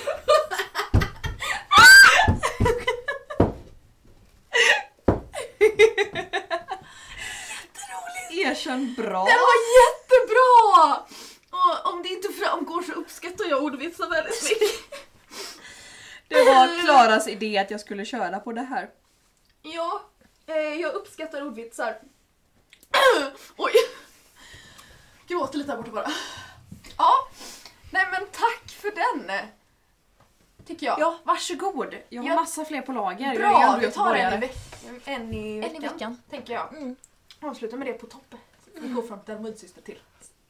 [8.30, 9.24] Erkänn bra.
[9.24, 11.06] Den var jättebra!
[11.50, 14.70] Och om det inte framgår så uppskattar jag ordvitsar väldigt mycket.
[16.28, 18.90] Det var Klaras idé att jag skulle köra på det här.
[19.62, 20.02] Ja,
[20.46, 21.98] eh, jag uppskattar ordvitsar.
[23.56, 23.72] Oj!
[25.28, 26.10] Gråter lite här borta bara.
[26.98, 27.12] Ja,
[27.92, 29.46] nej men tack för den.
[30.66, 31.00] Tycker jag.
[31.00, 31.94] Ja, varsågod.
[32.08, 32.34] Jag har Ja.
[32.34, 33.26] massa fler på lager.
[33.26, 34.36] jag är Bra, ändå vi tar en i, göteborgare.
[34.36, 35.74] veck- en i veckan.
[35.76, 36.22] En i veckan.
[36.30, 36.72] Tänker jag.
[36.76, 36.96] Mm.
[37.40, 38.38] Avsluta med det på toppen.
[38.74, 39.98] Vi går från dermoidsyster till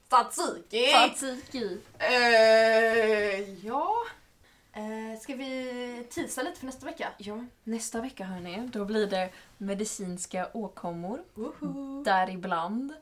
[0.08, 0.92] tzatziki.
[0.92, 1.80] Tzatziki.
[1.98, 3.94] Eh, ja.
[5.28, 7.08] Ska vi tisa lite för nästa vecka?
[7.18, 11.22] Ja, nästa vecka hörni, då blir det medicinska åkommor.
[11.34, 12.02] Woho!
[12.04, 12.94] Däribland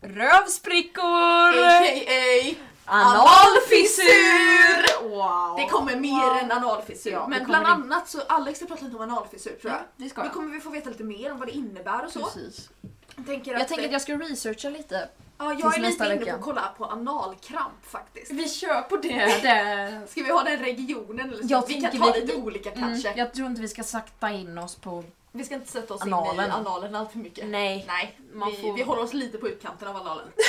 [0.00, 1.48] rövsprickor!
[1.48, 2.54] A.k.a.
[2.84, 5.08] Analfissur!
[5.08, 5.56] Wow!
[5.56, 7.12] Det kommer mer än analfissur.
[7.12, 7.70] Ja, men bland det.
[7.70, 9.80] annat så Alex ska prata lite om analfissur tror jag.
[9.80, 10.34] Ja, det ska Nu jag.
[10.34, 12.24] kommer vi få veta lite mer om vad det innebär och så.
[12.24, 12.70] Precis.
[13.16, 15.08] Jag tänker, Jag tänker att jag ska researcha lite.
[15.44, 16.30] Ja, jag är lite inne vecka.
[16.32, 18.30] på att kolla på analkramp faktiskt.
[18.32, 19.08] Vi kör på det.
[19.42, 20.02] det.
[20.08, 21.64] Ska vi ha den regionen eller så?
[21.68, 23.12] Vi kan ta vi- lite olika Mm, kanske.
[23.16, 25.04] jag tror inte vi ska sakta in oss på...
[25.32, 26.48] Vi ska inte sätta oss in Analen.
[26.48, 27.46] i analen allt för mycket.
[27.48, 27.84] Nej.
[27.88, 30.26] Nej, vi, får- vi håller oss lite på utkanten av analen.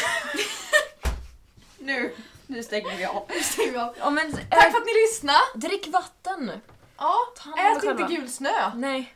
[1.78, 2.16] Nu,
[2.48, 3.28] nu stänger vi av.
[3.44, 3.96] Stänger vi av.
[4.00, 5.40] Ja, men, Tack äh, för att ni lyssnade!
[5.56, 6.52] drick vatten!
[6.98, 7.16] Ja,
[7.58, 8.72] ät inte gul snö!
[8.76, 9.16] Nej.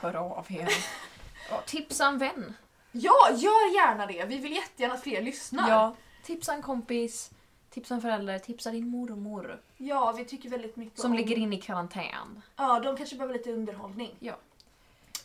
[0.00, 0.68] Hör av er.
[1.50, 2.54] Ja, tipsa en vän.
[2.96, 4.24] Ja, gör gärna det!
[4.24, 5.70] Vi vill jättegärna att fler lyssnar.
[5.70, 7.30] Ja, tipsa en kompis,
[7.70, 9.60] tipsa en förälder, tipsa din mormor.
[9.76, 11.16] Ja, vi tycker väldigt mycket Som om...
[11.16, 12.42] ligger inne i karantän.
[12.56, 14.14] Ja, de kanske behöver lite underhållning.
[14.18, 14.36] Ja.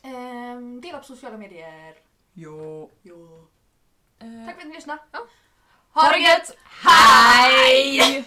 [0.02, 1.96] Ehm, dela på sociala medier.
[2.34, 2.90] Ja.
[3.02, 3.46] ja.
[4.20, 4.46] Ehm.
[4.46, 5.02] Tack för att ni lyssnade.
[5.12, 5.20] Ja.
[5.94, 6.58] Ha, det gött!
[6.86, 8.24] Hej!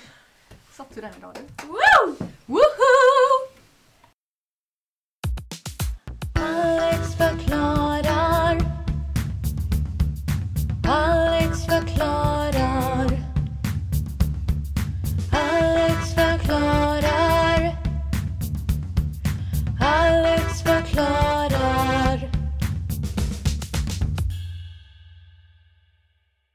[0.72, 1.66] Satt du den idag du?
[1.66, 2.16] Woo!
[2.46, 3.48] Woohoo!
[6.34, 7.81] Alex förklarar